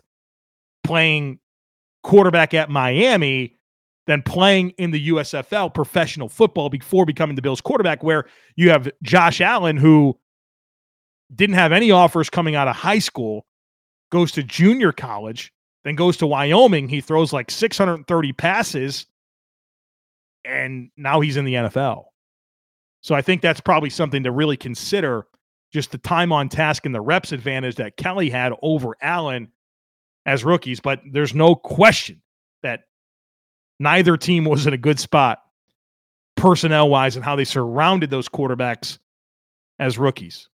playing 0.84 1.40
quarterback 2.04 2.54
at 2.54 2.70
Miami 2.70 3.58
than 4.08 4.24
playing 4.24 4.72
in 4.72 4.92
the 4.92 5.10
USFL 5.10 5.74
professional 5.74 6.30
football 6.30 6.70
before 6.70 7.06
becoming 7.06 7.36
the 7.36 7.42
Bills 7.42 7.62
quarterback, 7.62 8.04
where 8.04 8.26
you 8.56 8.72
have 8.72 8.90
Josh 9.04 9.40
Allen, 9.40 9.78
who 9.78 10.18
didn't 11.34 11.56
have 11.56 11.72
any 11.72 11.92
offers 11.92 12.30
coming 12.30 12.56
out 12.56 12.68
of 12.68 12.76
high 12.76 13.00
school, 13.00 13.46
goes 14.12 14.32
to 14.32 14.44
junior 14.44 14.92
college, 14.92 15.54
then 15.84 15.96
goes 15.96 16.18
to 16.18 16.28
Wyoming. 16.28 16.90
He 16.90 17.02
throws 17.02 17.32
like 17.34 17.50
630 17.52 18.34
passes, 18.34 19.06
and 20.44 20.90
now 20.98 21.22
he's 21.22 21.38
in 21.38 21.46
the 21.46 21.54
NFL. 21.54 22.06
So 23.02 23.16
I 23.16 23.22
think 23.22 23.42
that's 23.42 23.62
probably 23.62 23.90
something 23.90 24.24
to 24.24 24.32
really 24.32 24.58
consider 24.58 25.26
just 25.72 25.92
the 25.92 25.98
time 25.98 26.32
on 26.32 26.50
task 26.50 26.86
and 26.86 26.94
the 26.94 27.02
reps 27.02 27.32
advantage 27.32 27.76
that 27.76 27.96
Kelly 27.96 28.30
had 28.30 28.54
over 28.62 28.96
Allen 29.02 29.52
as 30.26 30.44
rookies. 30.44 30.80
But 30.80 31.02
there's 31.10 31.34
no 31.34 31.56
question 31.56 32.22
that 32.64 32.82
neither 33.80 34.18
team 34.18 34.46
was 34.46 34.68
in 34.68 34.74
a 34.74 34.78
good 34.78 35.00
spot 35.00 35.40
personnel 36.36 36.90
wise 36.90 37.16
and 37.16 37.24
how 37.24 37.36
they 37.36 37.46
surrounded 37.46 38.10
those 38.10 38.28
quarterbacks 38.28 38.98
as 39.78 39.98
rookies. 39.98 40.49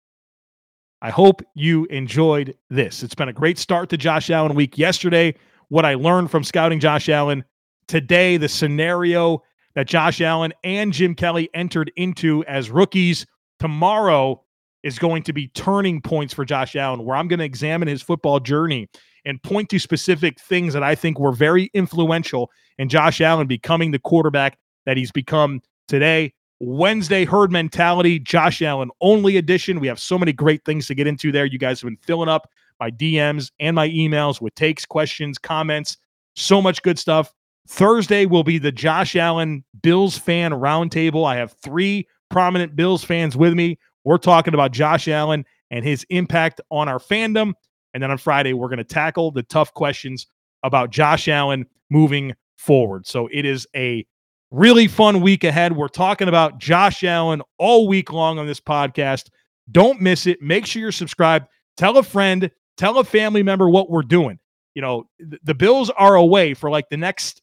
I 1.03 1.11
hope 1.11 1.43
you 1.55 1.87
enjoyed 1.87 2.57
this. 2.71 3.03
It's 3.03 3.17
been 3.17 3.29
a 3.29 3.33
great 3.33 3.59
start 3.59 3.91
to 3.91 3.97
Josh 3.97 4.31
Allen 4.31 4.55
week. 4.55 4.79
Yesterday, 4.79 5.35
what 5.69 5.85
I 5.85 5.95
learned 5.95 6.31
from 6.31 6.45
scouting 6.45 6.79
Josh 6.79 7.09
Allen. 7.09 7.45
Today, 7.89 8.37
the 8.37 8.49
scenario 8.49 9.43
that 9.75 9.89
Josh 9.89 10.21
Allen 10.21 10.53
and 10.63 10.93
Jim 10.93 11.17
Kelly 11.17 11.51
entered 11.55 11.91
into 11.97 12.45
as 12.45 12.71
rookies. 12.71 13.27
Tomorrow 13.59 14.45
is 14.85 15.01
going 15.01 15.25
to 15.25 15.33
be 15.33 15.49
turning 15.49 16.01
points 16.01 16.33
for 16.33 16.45
Josh 16.45 16.77
Allen, 16.77 17.05
where 17.05 17.17
I'm 17.17 17.27
going 17.27 17.41
to 17.41 17.45
examine 17.45 17.89
his 17.89 18.01
football 18.01 18.39
journey 18.39 18.89
and 19.25 19.43
point 19.43 19.71
to 19.71 19.81
specific 19.81 20.41
things 20.41 20.73
that 20.73 20.85
I 20.85 20.95
think 20.95 21.19
were 21.19 21.33
very 21.33 21.69
influential 21.75 22.49
in 22.79 22.89
Josh 22.89 23.21
Allen 23.21 23.49
becoming 23.49 23.91
the 23.91 23.99
quarterback 23.99 24.57
that 24.87 24.97
he's 24.97 25.11
become 25.11 25.63
today. 25.89 26.33
Wednesday 26.65 27.25
herd 27.25 27.51
mentality, 27.51 28.21
Josh 28.21 28.63
Allen 28.63 28.89
only 29.01 29.37
edition. 29.37 29.81
We 29.81 29.89
have 29.89 29.99
so 29.99 30.17
many 30.17 30.33
great 30.33 30.65
things 30.65 30.87
to 30.87 30.95
get 30.95 31.09
into 31.09 31.33
there. 31.33 31.45
You 31.45 31.59
guys 31.59 31.81
have 31.81 31.89
been 31.89 31.99
filling 32.03 32.29
up 32.29 32.49
my 32.79 32.89
DMs 32.89 33.51
and 33.59 33.75
my 33.75 33.89
emails 33.89 34.41
with 34.41 34.55
takes, 34.55 34.87
questions, 34.87 35.39
comments, 35.39 35.97
so 36.37 36.63
much 36.63 36.81
good 36.85 37.01
stuff. 37.01 37.35
Thursday 37.67 38.27
will 38.27 38.45
be 38.45 38.59
the 38.59 38.71
Josh 38.71 39.17
Allen 39.17 39.65
Bills 39.83 40.17
fan 40.17 40.53
roundtable. 40.53 41.27
I 41.27 41.35
have 41.35 41.53
three 41.65 42.07
prominent 42.31 42.77
Bills 42.77 43.03
fans 43.03 43.37
with 43.37 43.55
me. 43.55 43.77
We're 44.05 44.17
talking 44.19 44.55
about 44.55 44.71
Josh 44.71 45.09
Allen 45.09 45.45
and 45.73 45.85
his 45.85 46.07
impact 46.11 46.61
on 46.71 46.89
our 46.89 47.01
fandom. 47.01 47.55
And 47.93 48.01
then 48.01 48.13
on 48.13 48.19
Friday, 48.19 48.53
we're 48.53 48.69
going 48.69 48.79
to 48.79 48.85
tackle 48.85 49.33
the 49.33 49.43
tough 49.43 49.75
questions 49.75 50.29
about 50.63 50.91
Josh 50.91 51.27
Allen 51.27 51.67
moving 51.91 52.35
forward. 52.57 53.05
So 53.05 53.29
it 53.33 53.45
is 53.45 53.67
a 53.75 54.07
really 54.53 54.87
fun 54.87 55.23
week 55.23 55.45
ahead. 55.45 55.75
We're 55.75 55.89
talking 55.89 56.29
about 56.29 56.59
Josh 56.59 57.03
Allen 57.03 57.43
all 57.59 57.89
week 57.89 58.13
long 58.13 58.39
on 58.39 58.47
this 58.47 58.61
podcast. 58.61 59.31
Don't 59.71 60.01
miss 60.01 60.27
it. 60.27 60.43
Make 60.43 60.67
sure 60.67 60.83
you're 60.83 60.93
subscribed. 60.93 61.49
Tell 61.77 61.97
a 61.97 62.03
friend, 62.03 62.51
tell 62.77 62.99
a 62.99 63.05
family 63.05 63.43
member 63.43 63.69
what 63.69 63.91
we're 63.91 64.03
doing. 64.03 64.39
You 64.75 64.83
know, 64.83 65.05
the 65.19 65.55
Bills 65.55 65.91
are 65.91 66.15
away 66.15 66.55
for 66.55 66.71
like 66.71 66.89
the 66.91 66.97
next 66.97 67.43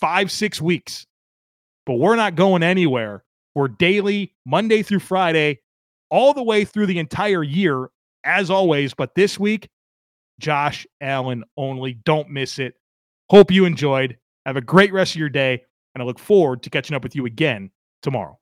five, 0.00 0.30
six 0.30 0.60
weeks, 0.60 1.06
but 1.84 1.94
we're 1.94 2.16
not 2.16 2.36
going 2.36 2.62
anywhere. 2.62 3.24
We're 3.54 3.68
daily, 3.68 4.34
Monday 4.44 4.82
through 4.82 5.00
Friday, 5.00 5.60
all 6.10 6.32
the 6.32 6.42
way 6.42 6.64
through 6.64 6.86
the 6.86 6.98
entire 6.98 7.42
year, 7.42 7.88
as 8.24 8.50
always. 8.50 8.94
But 8.94 9.14
this 9.14 9.38
week, 9.38 9.68
Josh 10.38 10.86
Allen 11.00 11.44
only. 11.56 11.94
Don't 11.94 12.30
miss 12.30 12.58
it. 12.58 12.74
Hope 13.30 13.50
you 13.50 13.64
enjoyed. 13.64 14.18
Have 14.44 14.56
a 14.56 14.60
great 14.60 14.92
rest 14.92 15.14
of 15.14 15.20
your 15.20 15.28
day, 15.28 15.62
and 15.96 16.02
I 16.02 16.04
look 16.04 16.18
forward 16.18 16.62
to 16.62 16.68
catching 16.68 16.94
up 16.94 17.02
with 17.02 17.16
you 17.16 17.24
again 17.24 17.70
tomorrow. 18.02 18.38